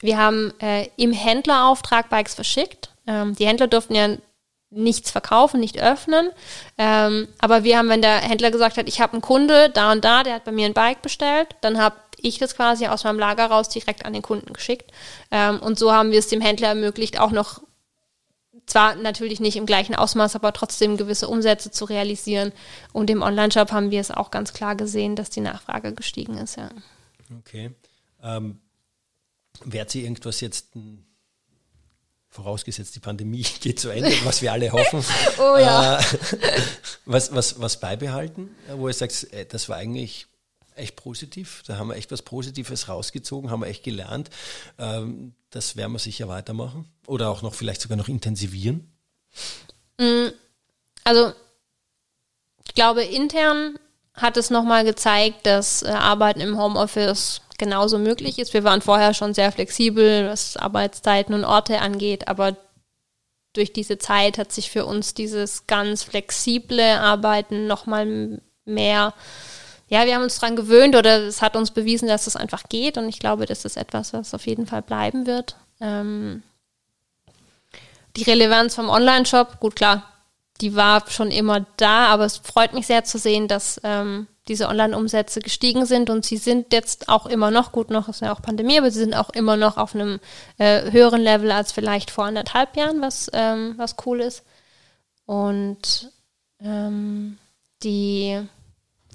[0.01, 2.91] Wir haben äh, im Händlerauftrag Bikes verschickt.
[3.07, 4.17] Ähm, die Händler durften ja
[4.71, 6.31] nichts verkaufen, nicht öffnen.
[6.77, 10.05] Ähm, aber wir haben, wenn der Händler gesagt hat, ich habe einen Kunde da und
[10.05, 13.19] da, der hat bei mir ein Bike bestellt, dann habe ich das quasi aus meinem
[13.19, 14.91] Lager raus direkt an den Kunden geschickt.
[15.31, 17.61] Ähm, und so haben wir es dem Händler ermöglicht, auch noch
[18.67, 22.53] zwar natürlich nicht im gleichen Ausmaß, aber trotzdem gewisse Umsätze zu realisieren.
[22.93, 26.57] Und im Online-Shop haben wir es auch ganz klar gesehen, dass die Nachfrage gestiegen ist,
[26.57, 26.69] ja.
[27.39, 27.71] Okay.
[28.23, 28.59] Ähm,
[29.65, 30.69] Wird sie irgendwas jetzt,
[32.37, 35.05] vorausgesetzt die Pandemie geht zu Ende, was wir alle hoffen,
[35.39, 35.99] oh ja.
[35.99, 36.03] Äh,
[37.07, 40.27] was, was, was beibehalten, wo ihr sagt, äh, das war eigentlich
[40.75, 44.29] echt positiv, da haben wir echt was Positives rausgezogen, haben wir echt gelernt.
[44.79, 48.93] Ähm, das werden wir sicher weitermachen oder auch noch vielleicht sogar noch intensivieren.
[49.99, 50.29] Mm,
[51.03, 51.33] also
[52.67, 53.79] ich glaube, intern
[54.13, 58.55] hat es nochmal gezeigt, dass äh, Arbeiten im Homeoffice genauso möglich ist.
[58.55, 62.57] Wir waren vorher schon sehr flexibel, was Arbeitszeiten und Orte angeht, aber
[63.53, 69.15] durch diese Zeit hat sich für uns dieses ganz flexible Arbeiten nochmal mehr,
[69.89, 72.99] ja, wir haben uns daran gewöhnt oder es hat uns bewiesen, dass es einfach geht
[72.99, 75.57] und ich glaube, das ist etwas, was auf jeden Fall bleiben wird.
[75.81, 76.43] Ähm,
[78.17, 80.03] die Relevanz vom Online-Shop, gut klar,
[80.61, 84.69] die war schon immer da, aber es freut mich sehr zu sehen, dass ähm, diese
[84.69, 88.43] Online-Umsätze gestiegen sind und sie sind jetzt auch immer noch, gut noch ist ja auch
[88.43, 90.21] Pandemie, aber sie sind auch immer noch auf einem
[90.59, 94.45] äh, höheren Level als vielleicht vor anderthalb Jahren, was, ähm, was cool ist.
[95.27, 96.13] Und
[96.61, 97.39] ähm,
[97.83, 98.41] die,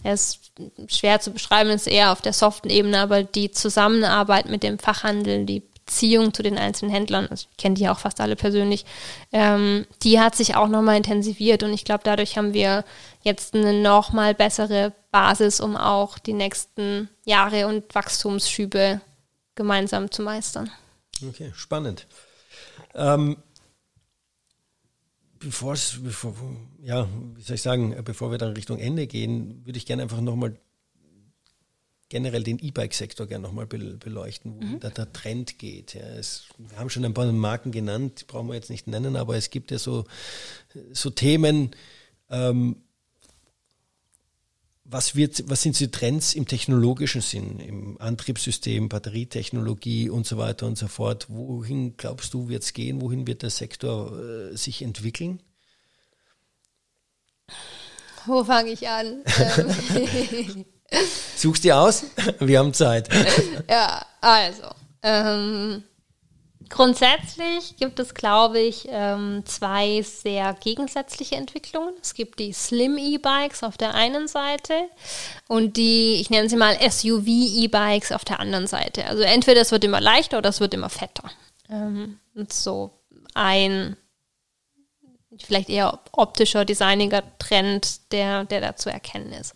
[0.03, 0.51] ja, ist
[0.87, 5.45] schwer zu beschreiben, ist eher auf der soften Ebene, aber die Zusammenarbeit mit dem Fachhandel,
[5.45, 8.85] die Beziehung zu den einzelnen Händlern, also ich kenne die auch fast alle persönlich,
[9.31, 12.83] ähm, die hat sich auch nochmal intensiviert und ich glaube, dadurch haben wir
[13.23, 19.01] jetzt eine nochmal bessere Basis, um auch die nächsten Jahre und Wachstumsschübe
[19.55, 20.71] gemeinsam zu meistern.
[21.27, 22.07] Okay, spannend.
[22.95, 23.37] Ähm,
[25.39, 25.75] bevor
[26.81, 30.21] ja, wie soll ich sagen, bevor wir dann Richtung Ende gehen, würde ich gerne einfach
[30.21, 30.57] nochmal
[32.11, 34.79] generell den E-Bike-Sektor gerne nochmal beleuchten, wo mhm.
[34.81, 35.93] da der Trend geht.
[35.93, 39.15] Ja, es, wir haben schon ein paar Marken genannt, die brauchen wir jetzt nicht nennen,
[39.15, 40.03] aber es gibt ja so,
[40.91, 41.71] so Themen,
[42.29, 42.75] ähm,
[44.91, 50.67] was, wird, was sind die Trends im technologischen Sinn, im Antriebssystem, Batterietechnologie und so weiter
[50.67, 51.27] und so fort?
[51.29, 53.01] Wohin glaubst du, wird es gehen?
[53.01, 55.41] Wohin wird der Sektor äh, sich entwickeln?
[58.25, 59.23] Wo fange ich an?
[61.37, 62.03] Suchst dir aus?
[62.39, 63.09] Wir haben Zeit.
[63.69, 64.67] ja, also.
[65.01, 65.83] Ähm,
[66.71, 71.93] Grundsätzlich gibt es, glaube ich, ähm, zwei sehr gegensätzliche Entwicklungen.
[72.01, 74.73] Es gibt die Slim E-Bikes auf der einen Seite
[75.49, 79.05] und die, ich nenne sie mal SUV E-Bikes auf der anderen Seite.
[79.05, 81.29] Also entweder es wird immer leichter oder es wird immer fetter.
[81.69, 82.91] Ähm, und so
[83.33, 83.97] ein
[85.43, 89.55] vielleicht eher optischer, designiger Trend, der, der da zu erkennen ist.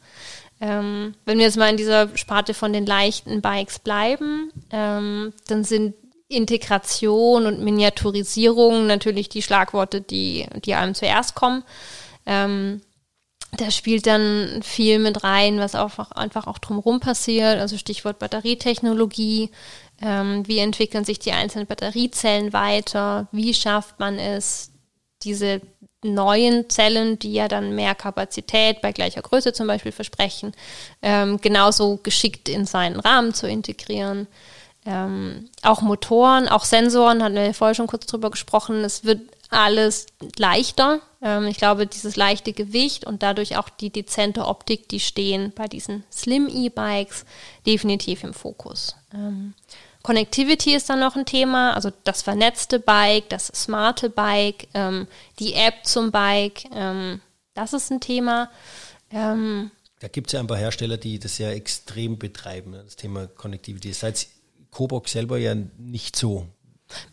[0.59, 5.63] Ähm, wenn wir jetzt mal in dieser Sparte von den leichten Bikes bleiben, ähm, dann
[5.63, 5.95] sind
[6.35, 11.63] Integration und Miniaturisierung natürlich die Schlagworte, die, die einem zuerst kommen.
[12.25, 12.81] Ähm,
[13.57, 17.59] da spielt dann viel mit rein, was auch einfach auch drumherum passiert.
[17.59, 19.51] Also Stichwort Batterietechnologie.
[20.01, 23.27] Ähm, wie entwickeln sich die einzelnen Batteriezellen weiter?
[23.31, 24.71] Wie schafft man es,
[25.23, 25.61] diese
[26.03, 30.51] neuen Zellen, die ja dann mehr Kapazität bei gleicher Größe zum Beispiel versprechen,
[31.01, 34.27] ähm, genauso geschickt in seinen Rahmen zu integrieren?
[34.85, 38.83] Ähm, auch Motoren, auch Sensoren, hatten wir vorher schon kurz drüber gesprochen.
[38.83, 40.07] Es wird alles
[40.37, 41.01] leichter.
[41.21, 45.67] Ähm, ich glaube, dieses leichte Gewicht und dadurch auch die dezente Optik, die stehen bei
[45.67, 47.25] diesen Slim E-Bikes
[47.65, 48.95] definitiv im Fokus.
[49.13, 49.53] Ähm,
[50.03, 55.07] Connectivity ist dann noch ein Thema, also das vernetzte Bike, das smarte Bike, ähm,
[55.39, 57.21] die App zum Bike, ähm,
[57.55, 58.51] das ist ein Thema.
[59.09, 62.97] Ähm, da gibt es ja ein paar Hersteller, die das ja extrem betreiben, ne, das
[62.97, 63.93] Thema Connectivity.
[63.93, 64.27] Seid
[64.75, 66.47] Coburg selber ja nicht so.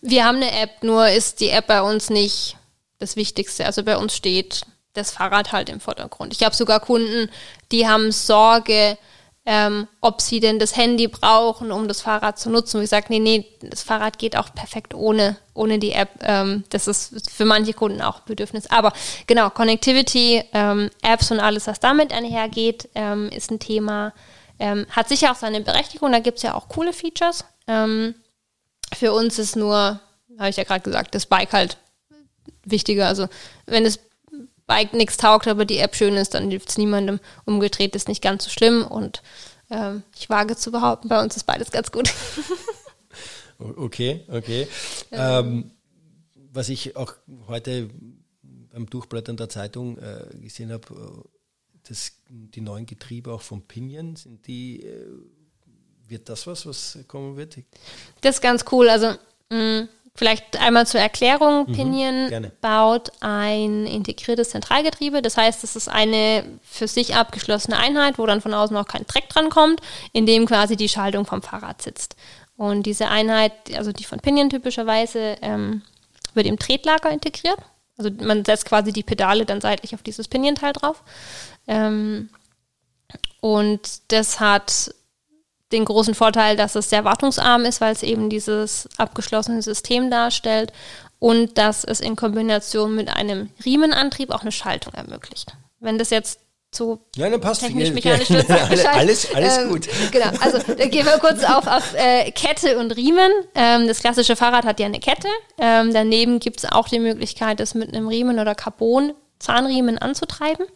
[0.01, 2.57] Wir haben eine App, nur ist die App bei uns nicht
[2.99, 3.65] das Wichtigste.
[3.65, 4.63] Also bei uns steht
[4.95, 6.35] das Fahrrad halt im Vordergrund.
[6.35, 7.31] Ich habe sogar Kunden,
[7.71, 8.99] die haben Sorge,
[9.47, 12.79] ähm, ob sie denn das Handy brauchen, um das Fahrrad zu nutzen.
[12.79, 16.11] Und ich sage, nee, nee, das Fahrrad geht auch perfekt ohne, ohne die App.
[16.21, 18.69] Ähm, das ist für manche Kunden auch Bedürfnis.
[18.73, 18.93] Aber
[19.29, 24.13] genau, Connectivity, ähm, Apps und alles, was damit einhergeht, ähm, ist ein Thema.
[24.59, 27.45] Ähm, hat sicher auch seine Berechtigung, da gibt es ja auch coole Features.
[27.67, 28.15] Ähm,
[28.95, 30.01] für uns ist nur,
[30.39, 31.79] habe ich ja gerade gesagt, das Bike halt
[32.65, 33.07] wichtiger.
[33.09, 33.29] Also
[33.67, 33.99] wenn das
[34.67, 37.21] Bike nichts taugt, aber die App schön ist, dann hilft es niemandem.
[37.45, 39.23] Umgedreht ist nicht ganz so schlimm und
[39.71, 42.13] ähm, ich wage zu behaupten, bei uns ist beides ganz gut.
[43.59, 44.69] okay, okay.
[45.11, 45.41] Ja.
[45.41, 45.73] Ähm,
[46.53, 47.15] was ich auch
[47.49, 47.91] heute
[48.43, 51.29] beim Durchblättern der Zeitung äh, gesehen habe, äh,
[51.89, 55.07] das, die neuen Getriebe auch vom Pinion, sind die äh,
[56.09, 57.57] wird das was, was kommen wird?
[58.21, 58.89] Das ist ganz cool.
[58.89, 59.15] Also
[59.51, 61.69] mh, mm, vielleicht einmal zur Erklärung.
[61.69, 62.53] Mhm, Pinion gerne.
[62.61, 65.23] baut ein integriertes Zentralgetriebe.
[65.23, 69.07] Das heißt, es ist eine für sich abgeschlossene Einheit, wo dann von außen auch kein
[69.07, 69.81] Dreck dran kommt,
[70.13, 72.17] in dem quasi die Schaltung vom Fahrrad sitzt.
[72.57, 75.83] Und diese Einheit, also die von Pinion typischerweise, ähm,
[76.35, 77.59] wird im Tretlager integriert.
[77.97, 81.03] Also man setzt quasi die Pedale dann seitlich auf dieses Pinion-Teil drauf.
[81.67, 82.31] Ähm,
[83.41, 84.95] und das hat
[85.73, 90.73] den großen Vorteil, dass es sehr wartungsarm ist, weil es eben dieses abgeschlossene System darstellt
[91.19, 95.53] und dass es in Kombination mit einem Riemenantrieb auch eine Schaltung ermöglicht.
[95.81, 96.41] Wenn das jetzt
[96.73, 98.39] zu ja, dann passt technisch-mechanisch ja,
[98.75, 99.89] ja, alles, alles ähm, gut.
[100.11, 103.31] Genau, also da gehen wir kurz auf, auf äh, Kette und Riemen.
[103.55, 105.29] Ähm, das klassische Fahrrad hat ja eine Kette.
[105.59, 110.67] Ähm, daneben gibt es auch die Möglichkeit, das mit einem Riemen oder Carbon Zahnriemen anzutreiben.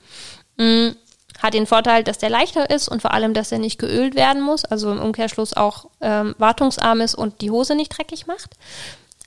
[0.58, 0.96] Mhm.
[1.42, 4.42] Hat den Vorteil, dass der leichter ist und vor allem, dass er nicht geölt werden
[4.42, 8.56] muss, also im Umkehrschluss auch ähm, wartungsarm ist und die Hose nicht dreckig macht.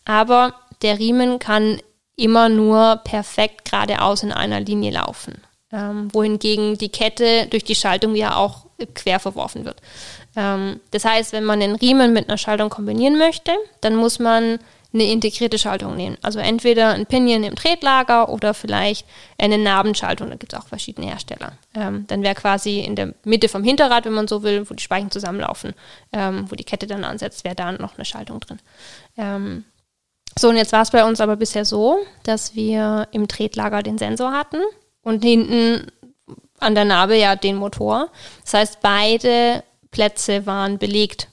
[0.05, 1.79] Aber der Riemen kann
[2.15, 5.41] immer nur perfekt geradeaus in einer Linie laufen.
[5.71, 9.77] Ähm, wohingegen die Kette durch die Schaltung ja auch quer verworfen wird.
[10.35, 13.51] Ähm, das heißt, wenn man den Riemen mit einer Schaltung kombinieren möchte,
[13.81, 14.59] dann muss man
[14.91, 16.17] eine integrierte Schaltung nehmen.
[16.21, 19.05] Also entweder ein Pinion im Tretlager oder vielleicht
[19.37, 20.29] eine Nabenschaltung.
[20.29, 21.53] Da gibt es auch verschiedene Hersteller.
[21.75, 24.83] Ähm, dann wäre quasi in der Mitte vom Hinterrad, wenn man so will, wo die
[24.83, 25.73] Speichen zusammenlaufen,
[26.11, 28.59] ähm, wo die Kette dann ansetzt, wäre da noch eine Schaltung drin.
[29.17, 29.65] Ähm,
[30.37, 33.97] so, und jetzt war es bei uns aber bisher so, dass wir im Tretlager den
[33.97, 34.61] Sensor hatten
[35.03, 35.87] und hinten
[36.59, 38.09] an der Narbe ja den Motor.
[38.43, 41.27] Das heißt, beide Plätze waren belegt,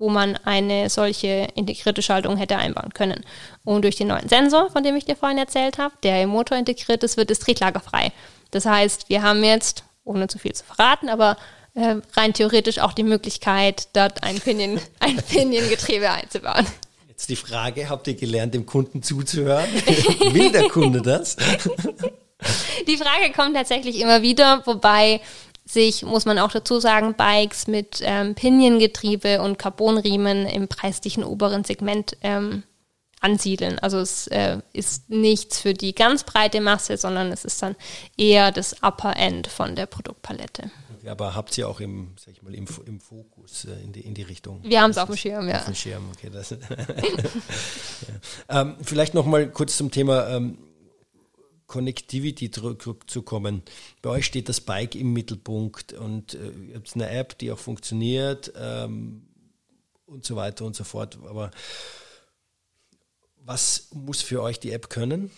[0.00, 3.22] wo man eine solche integrierte Schaltung hätte einbauen können.
[3.64, 6.56] Und durch den neuen Sensor, von dem ich dir vorhin erzählt habe, der im Motor
[6.56, 8.10] integriert ist, wird es tretlagerfrei.
[8.50, 11.36] Das heißt, wir haben jetzt, ohne zu viel zu verraten, aber
[11.74, 16.66] äh, rein theoretisch auch die Möglichkeit, dort ein Pinion, ein Pinion-Getriebe einzubauen.
[17.06, 19.70] Jetzt die Frage, habt ihr gelernt, dem Kunden zuzuhören?
[20.32, 21.36] Will der Kunde das?
[22.86, 25.20] Die Frage kommt tatsächlich immer wieder, wobei
[25.72, 31.64] sich, muss man auch dazu sagen, Bikes mit ähm, Piniengetriebe und Carbonriemen im preislichen oberen
[31.64, 32.62] Segment ähm,
[33.20, 33.78] ansiedeln.
[33.78, 37.76] Also es äh, ist nichts für die ganz breite Masse, sondern es ist dann
[38.16, 40.70] eher das Upper End von der Produktpalette.
[41.06, 44.14] Aber habt ihr auch im, sag ich mal, im, im Fokus äh, in, die, in
[44.14, 44.60] die Richtung?
[44.62, 45.58] Wir haben es auf dem Schirm, ja.
[45.58, 46.30] Auf dem Schirm, okay.
[46.30, 46.50] Das,
[48.48, 48.60] ja.
[48.60, 50.58] ähm, vielleicht nochmal kurz zum Thema ähm,
[51.70, 53.62] Connectivity zurückzukommen.
[54.02, 57.58] Bei euch steht das Bike im Mittelpunkt und äh, ihr habt eine App, die auch
[57.58, 59.22] funktioniert ähm,
[60.04, 61.16] und so weiter und so fort.
[61.26, 61.52] Aber
[63.44, 65.30] was muss für euch die App können?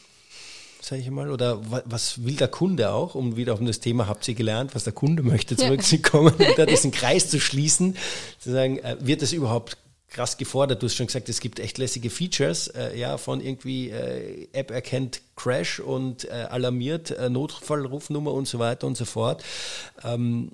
[0.81, 1.31] sage ich mal?
[1.31, 3.15] Oder was will der Kunde auch?
[3.15, 6.53] Um wieder auf das Thema habt ihr gelernt, was der Kunde möchte, zurückzukommen, ja.
[6.57, 7.97] da diesen Kreis zu schließen,
[8.41, 9.77] zu sagen, äh, wird das überhaupt
[10.13, 10.83] krass gefordert.
[10.83, 14.71] Du hast schon gesagt, es gibt echt lässige Features, äh, ja, von irgendwie äh, App
[14.71, 19.43] erkennt Crash und äh, alarmiert äh, Notfallrufnummer und so weiter und so fort.
[20.05, 20.53] Ähm,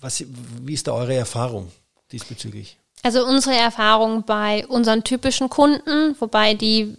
[0.00, 0.24] was,
[0.62, 1.72] wie ist da eure Erfahrung
[2.12, 2.78] diesbezüglich?
[3.02, 6.96] Also unsere Erfahrung bei unseren typischen Kunden, wobei die,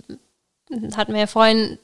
[0.96, 1.78] hatten wir ja vorhin,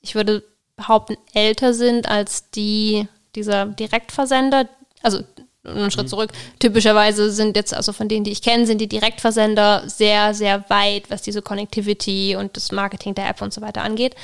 [0.00, 0.44] ich würde
[0.76, 4.68] behaupten, älter sind als die dieser Direktversender,
[5.02, 5.22] also
[5.64, 6.10] einen Schritt mhm.
[6.10, 6.30] zurück.
[6.58, 11.10] Typischerweise sind jetzt, also von denen, die ich kenne, sind die Direktversender sehr, sehr weit,
[11.10, 14.14] was diese Connectivity und das Marketing der App und so weiter angeht.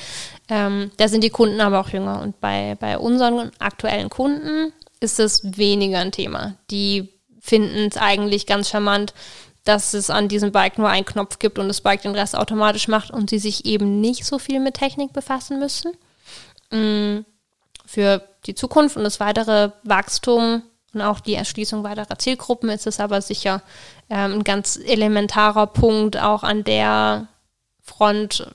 [0.49, 2.21] Ähm, da sind die Kunden aber auch jünger.
[2.21, 6.55] Und bei, bei unseren aktuellen Kunden ist es weniger ein Thema.
[6.69, 9.13] Die finden es eigentlich ganz charmant,
[9.63, 12.87] dass es an diesem Bike nur einen Knopf gibt und das Bike den Rest automatisch
[12.87, 15.91] macht und sie sich eben nicht so viel mit Technik befassen müssen.
[16.71, 17.25] Mm,
[17.85, 20.63] für die Zukunft und das weitere Wachstum
[20.93, 23.61] und auch die Erschließung weiterer Zielgruppen ist es aber sicher
[24.09, 27.27] ähm, ein ganz elementarer Punkt, auch an der
[27.81, 28.45] Front,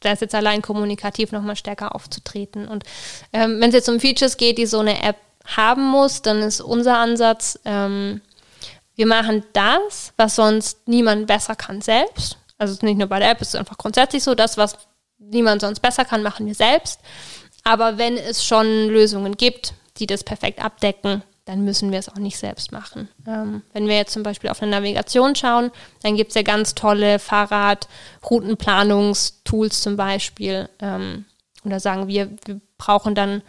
[0.00, 2.68] da ist jetzt allein kommunikativ nochmal stärker aufzutreten.
[2.68, 2.84] Und
[3.32, 6.60] ähm, wenn es jetzt um Features geht, die so eine App haben muss, dann ist
[6.60, 8.20] unser Ansatz, ähm,
[8.94, 12.38] wir machen das, was sonst niemand besser kann selbst.
[12.56, 14.78] Also nicht nur bei der App, es ist einfach grundsätzlich so, das, was
[15.18, 17.00] niemand sonst besser kann, machen wir selbst.
[17.64, 22.18] Aber wenn es schon Lösungen gibt, die das perfekt abdecken, dann müssen wir es auch
[22.18, 23.08] nicht selbst machen.
[23.26, 25.72] Ähm, wenn wir jetzt zum Beispiel auf eine Navigation schauen,
[26.02, 30.70] dann gibt es ja ganz tolle Fahrrad-Routenplanungstools zum Beispiel.
[30.80, 31.26] Ähm,
[31.62, 33.42] und da sagen wir, wir brauchen dann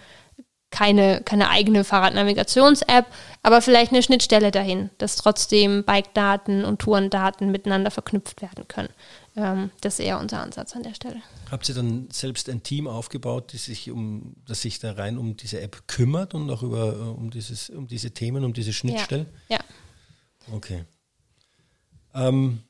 [0.71, 3.05] keine, keine eigene Fahrradnavigations-App,
[3.43, 8.89] aber vielleicht eine Schnittstelle dahin, dass trotzdem Bike-Daten und Tourendaten miteinander verknüpft werden können.
[9.37, 11.21] Ähm, das ist eher unser Ansatz an der Stelle.
[11.51, 15.35] Habt ihr dann selbst ein Team aufgebaut, das sich, um, das sich da rein um
[15.35, 19.27] diese App kümmert und auch über, äh, um, dieses, um diese Themen, um diese Schnittstellen?
[19.49, 19.57] Ja.
[19.57, 20.55] ja.
[20.55, 20.85] Okay.
[22.13, 22.61] Ähm,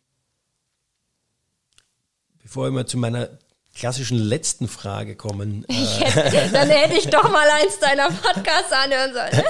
[2.42, 3.30] bevor wir mal zu meiner
[3.76, 5.66] klassischen letzten Frage kommen.
[5.70, 9.44] Äh hätte, dann hätte ich doch mal eins deiner Podcasts anhören sollen.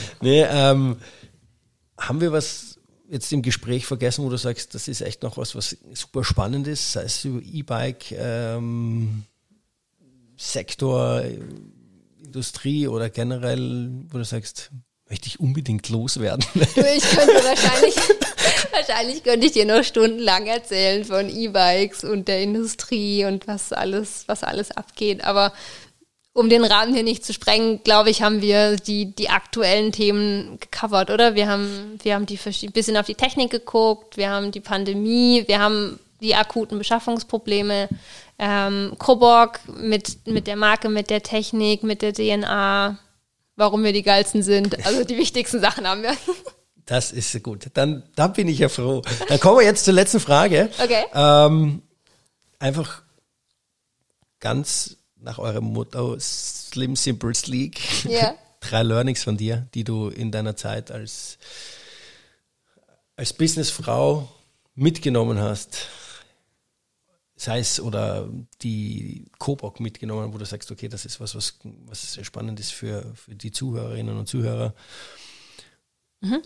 [0.20, 1.00] nee, ähm,
[1.96, 2.73] haben wir was
[3.08, 6.66] jetzt im Gespräch vergessen, wo du sagst, das ist echt noch was, was super spannend
[6.66, 9.24] ist, sei es über E-Bike, ähm,
[10.36, 11.22] Sektor,
[12.24, 14.70] Industrie oder generell, wo du sagst,
[15.08, 16.44] möchte ich unbedingt loswerden.
[16.54, 17.94] Ich könnte wahrscheinlich,
[18.72, 24.24] wahrscheinlich könnte ich dir noch stundenlang erzählen von E-Bikes und der Industrie und was alles,
[24.26, 25.22] was alles abgeht.
[25.22, 25.52] Aber
[26.34, 30.58] um den Rahmen hier nicht zu sprengen, glaube ich, haben wir die, die aktuellen Themen
[30.58, 31.36] gecovert, oder?
[31.36, 35.44] Wir haben, wir haben die ein bisschen auf die Technik geguckt, wir haben die Pandemie,
[35.46, 37.88] wir haben die akuten Beschaffungsprobleme,
[38.40, 42.98] ähm, Coburg mit, mit der Marke, mit der Technik, mit der DNA,
[43.54, 44.84] warum wir die geilsten sind.
[44.84, 46.12] Also die wichtigsten Sachen haben wir.
[46.86, 47.70] Das ist gut.
[47.72, 49.00] Dann, dann bin ich ja froh.
[49.30, 50.68] Dann kommen wir jetzt zur letzten Frage.
[50.78, 51.02] Okay.
[51.14, 51.80] Ähm,
[52.58, 53.00] einfach
[54.38, 58.04] ganz nach eurem Motto Slim Simple Sleek.
[58.04, 58.34] Ja.
[58.60, 61.38] Drei Learnings von dir, die du in deiner Zeit als,
[63.16, 64.28] als Businessfrau
[64.74, 65.88] mitgenommen hast,
[67.36, 68.28] sei es oder
[68.62, 73.12] die Coburg mitgenommen, wo du sagst, okay, das ist was, was, was spannend ist für,
[73.14, 74.74] für die Zuhörerinnen und Zuhörer?
[76.20, 76.42] Mhm.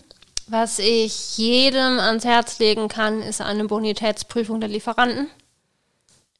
[0.47, 5.29] Was ich jedem ans Herz legen kann, ist eine Bonitätsprüfung der Lieferanten.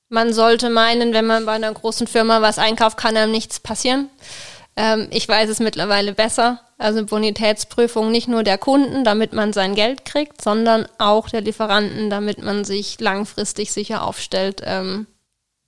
[0.09, 4.09] Man sollte meinen, wenn man bei einer großen Firma was einkauft, kann einem nichts passieren.
[4.75, 6.61] Ähm, ich weiß es mittlerweile besser.
[6.79, 12.09] Also Bonitätsprüfung nicht nur der Kunden, damit man sein Geld kriegt, sondern auch der Lieferanten,
[12.09, 14.61] damit man sich langfristig sicher aufstellt.
[14.65, 15.05] Ähm,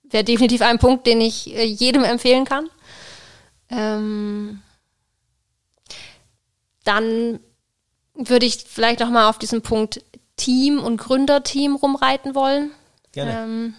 [0.02, 2.68] Wäre definitiv ein Punkt, den ich äh, jedem empfehlen kann.
[3.70, 4.60] Ähm,
[6.84, 7.40] dann
[8.14, 10.02] würde ich vielleicht noch mal auf diesen Punkt
[10.36, 12.72] Team und Gründerteam rumreiten wollen.
[13.12, 13.32] Gerne.
[13.32, 13.74] Ähm,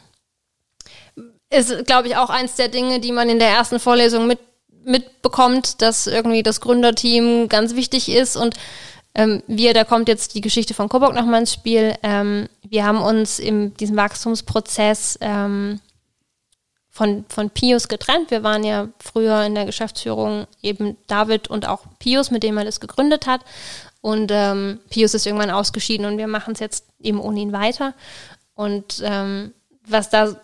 [1.54, 4.40] ist, glaube ich, auch eins der Dinge, die man in der ersten Vorlesung mit,
[4.84, 8.56] mitbekommt, dass irgendwie das Gründerteam ganz wichtig ist und
[9.16, 11.96] ähm, wir, da kommt jetzt die Geschichte von Coburg nochmal ins Spiel.
[12.02, 15.80] Ähm, wir haben uns in diesem Wachstumsprozess ähm,
[16.90, 18.32] von, von Pius getrennt.
[18.32, 22.66] Wir waren ja früher in der Geschäftsführung eben David und auch Pius, mit dem er
[22.66, 23.42] das gegründet hat.
[24.02, 27.94] Und ähm, Pius ist irgendwann ausgeschieden und wir machen es jetzt eben ohne ihn weiter.
[28.56, 29.54] Und ähm,
[29.88, 30.36] was da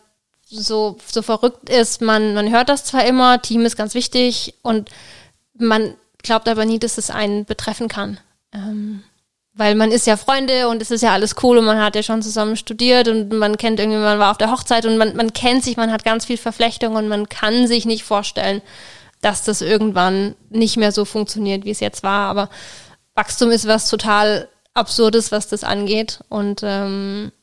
[0.49, 4.89] so, so verrückt ist, man, man hört das zwar immer, Team ist ganz wichtig und
[5.57, 8.19] man glaubt aber nie, dass es einen betreffen kann.
[8.51, 9.03] Ähm,
[9.53, 12.03] weil man ist ja Freunde und es ist ja alles cool und man hat ja
[12.03, 15.33] schon zusammen studiert und man kennt irgendwie, man war auf der Hochzeit und man, man
[15.33, 18.61] kennt sich, man hat ganz viel Verflechtung und man kann sich nicht vorstellen,
[19.21, 22.29] dass das irgendwann nicht mehr so funktioniert, wie es jetzt war.
[22.29, 22.49] Aber
[23.15, 26.21] Wachstum ist was total Absurdes, was das angeht.
[26.29, 27.33] Und ähm,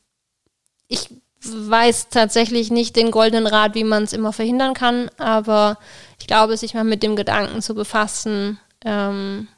[0.88, 1.10] ich
[1.54, 5.78] weiß tatsächlich nicht den goldenen Rat, wie man es immer verhindern kann, aber
[6.20, 8.58] ich glaube, sich mal mit dem Gedanken zu befassen.
[8.84, 9.48] Ähm,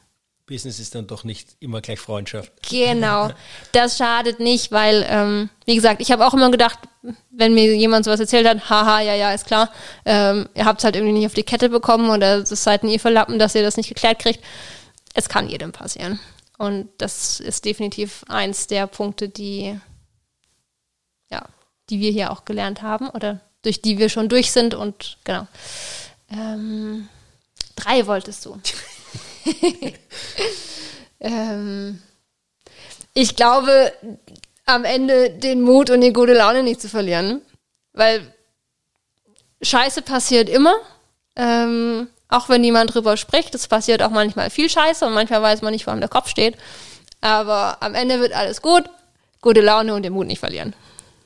[0.45, 2.51] Business ist dann doch nicht immer gleich Freundschaft.
[2.67, 3.29] Genau,
[3.71, 6.79] das schadet nicht, weil, ähm, wie gesagt, ich habe auch immer gedacht,
[7.29, 9.71] wenn mir jemand sowas erzählt hat, haha, ja, ja, ist klar,
[10.05, 12.89] ähm, ihr habt es halt irgendwie nicht auf die Kette bekommen oder es seid ein
[12.89, 14.43] ihr verlappen, dass ihr das nicht geklärt kriegt
[15.13, 16.19] es kann jedem passieren.
[16.57, 19.79] Und das ist definitiv eins der Punkte, die,
[21.89, 25.47] die wir hier auch gelernt haben oder durch die wir schon durch sind und genau.
[26.31, 27.09] Ähm,
[27.75, 28.59] drei wolltest du.
[31.19, 32.01] ähm,
[33.13, 33.91] ich glaube,
[34.65, 37.41] am Ende den Mut und die gute Laune nicht zu verlieren,
[37.93, 38.33] weil
[39.61, 40.75] Scheiße passiert immer.
[41.35, 45.63] Ähm, auch wenn niemand drüber spricht, es passiert auch manchmal viel Scheiße und manchmal weiß
[45.63, 46.55] man nicht, wo der Kopf steht.
[47.21, 48.83] Aber am Ende wird alles gut,
[49.41, 50.75] gute Laune und den Mut nicht verlieren.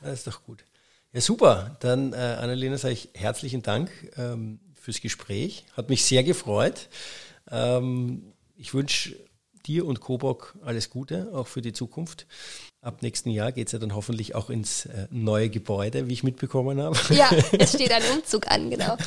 [0.03, 0.65] Das ist doch gut.
[1.13, 1.77] Ja, super.
[1.79, 5.63] Dann, äh, Annalena, sage ich herzlichen Dank ähm, fürs Gespräch.
[5.77, 6.89] Hat mich sehr gefreut.
[7.49, 9.15] Ähm, ich wünsche
[9.65, 12.27] dir und Coburg alles Gute, auch für die Zukunft.
[12.81, 16.23] Ab nächsten Jahr geht es ja dann hoffentlich auch ins äh, neue Gebäude, wie ich
[16.23, 16.97] mitbekommen habe.
[17.11, 18.97] Ja, es steht ein Umzug an, genau.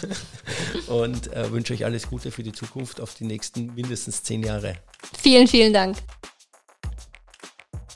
[0.86, 4.76] Und äh, wünsche euch alles Gute für die Zukunft auf die nächsten mindestens zehn Jahre.
[5.20, 5.98] Vielen, vielen Dank.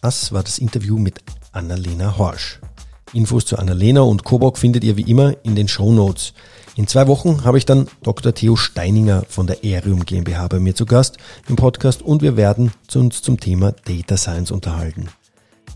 [0.02, 1.20] Das war das Interview mit
[1.52, 2.60] Annalena Horsch.
[3.12, 6.32] Infos zu Annalena und Coburg findet ihr wie immer in den Show Notes.
[6.76, 8.34] In zwei Wochen habe ich dann Dr.
[8.34, 11.16] Theo Steininger von der Erium GmbH bei mir zu Gast
[11.48, 15.08] im Podcast und wir werden uns zum Thema Data Science unterhalten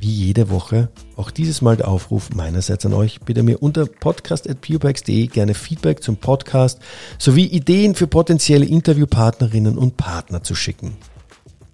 [0.05, 5.29] wie jede Woche auch dieses Mal der Aufruf meinerseits an euch, bitte mir unter podcast.purebytes.de
[5.29, 6.79] gerne Feedback zum Podcast
[7.19, 10.97] sowie Ideen für potenzielle Interviewpartnerinnen und Partner zu schicken.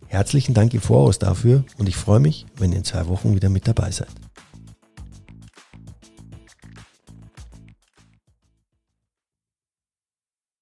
[0.07, 3.49] Herzlichen Dank im Voraus dafür und ich freue mich, wenn ihr in zwei Wochen wieder
[3.49, 4.09] mit dabei seid.